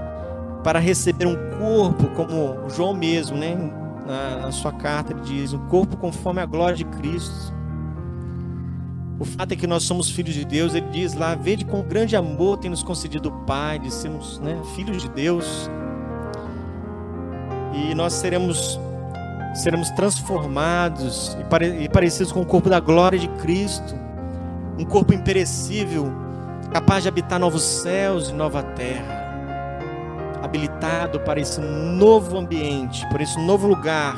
para 0.62 0.78
receber 0.78 1.26
um 1.26 1.36
corpo, 1.58 2.08
como 2.14 2.68
João 2.70 2.94
mesmo, 2.94 3.36
né? 3.36 3.56
Na, 4.06 4.46
na, 4.46 4.52
sua 4.52 4.72
carta 4.72 5.12
ele 5.12 5.20
diz, 5.22 5.52
um 5.52 5.66
corpo 5.68 5.96
conforme 5.96 6.40
a 6.40 6.46
glória 6.46 6.76
de 6.76 6.84
Cristo. 6.84 7.52
O 9.18 9.24
fato 9.24 9.52
é 9.52 9.56
que 9.56 9.66
nós 9.66 9.84
somos 9.84 10.10
filhos 10.10 10.34
de 10.34 10.44
Deus, 10.44 10.74
ele 10.74 10.88
diz 10.90 11.14
lá, 11.14 11.34
vede 11.34 11.64
com 11.64 11.82
grande 11.82 12.16
amor 12.16 12.58
tem 12.58 12.70
nos 12.70 12.82
concedido 12.82 13.28
o 13.28 13.32
Pai, 13.44 13.78
de 13.78 13.92
sermos 13.92 14.40
né, 14.40 14.60
filhos 14.74 15.02
de 15.02 15.08
Deus. 15.08 15.70
E 17.72 17.94
nós 17.94 18.12
seremos 18.14 18.78
seremos 19.54 19.90
transformados 19.90 21.36
e, 21.38 21.84
e 21.84 21.88
parecidos 21.88 22.32
com 22.32 22.40
o 22.40 22.46
corpo 22.46 22.70
da 22.70 22.80
glória 22.80 23.18
de 23.18 23.28
Cristo, 23.28 23.94
um 24.78 24.84
corpo 24.84 25.12
imperecível, 25.12 26.10
capaz 26.72 27.02
de 27.02 27.08
habitar 27.08 27.38
novos 27.38 27.62
céus 27.62 28.30
e 28.30 28.32
nova 28.32 28.62
terra, 28.62 29.28
habilitado 30.42 31.20
para 31.20 31.38
esse 31.38 31.60
novo 31.60 32.38
ambiente, 32.38 33.06
por 33.10 33.20
esse 33.20 33.38
novo 33.38 33.66
lugar, 33.68 34.16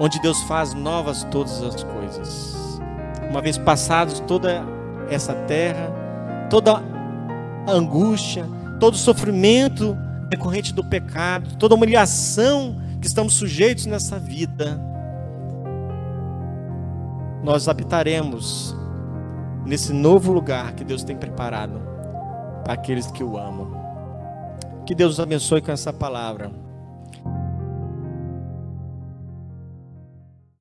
onde 0.00 0.20
Deus 0.20 0.42
faz 0.44 0.72
novas 0.72 1.22
todas 1.24 1.62
as 1.62 1.84
coisas. 1.84 2.80
Uma 3.30 3.42
vez 3.42 3.58
passados 3.58 4.20
toda 4.20 4.64
essa 5.10 5.34
terra, 5.34 5.92
toda 6.48 6.82
a 7.66 7.70
angústia, 7.70 8.46
todo 8.80 8.94
o 8.94 8.98
sofrimento 8.98 9.96
decorrente 10.28 10.72
do 10.72 10.82
pecado, 10.82 11.56
toda 11.56 11.74
a 11.74 11.76
humilhação 11.76 12.80
que 13.00 13.06
estamos 13.06 13.34
sujeitos 13.34 13.84
nessa 13.84 14.18
vida, 14.18 14.80
nós 17.42 17.68
habitaremos 17.68 18.74
nesse 19.64 19.92
novo 19.92 20.32
lugar 20.32 20.72
que 20.74 20.84
Deus 20.84 21.04
tem 21.04 21.16
preparado 21.16 21.80
para 22.64 22.74
aqueles 22.74 23.10
que 23.10 23.22
o 23.22 23.36
amam. 23.36 23.80
Que 24.86 24.94
Deus 24.94 25.12
nos 25.12 25.20
abençoe 25.20 25.60
com 25.60 25.72
essa 25.72 25.92
palavra. 25.92 26.50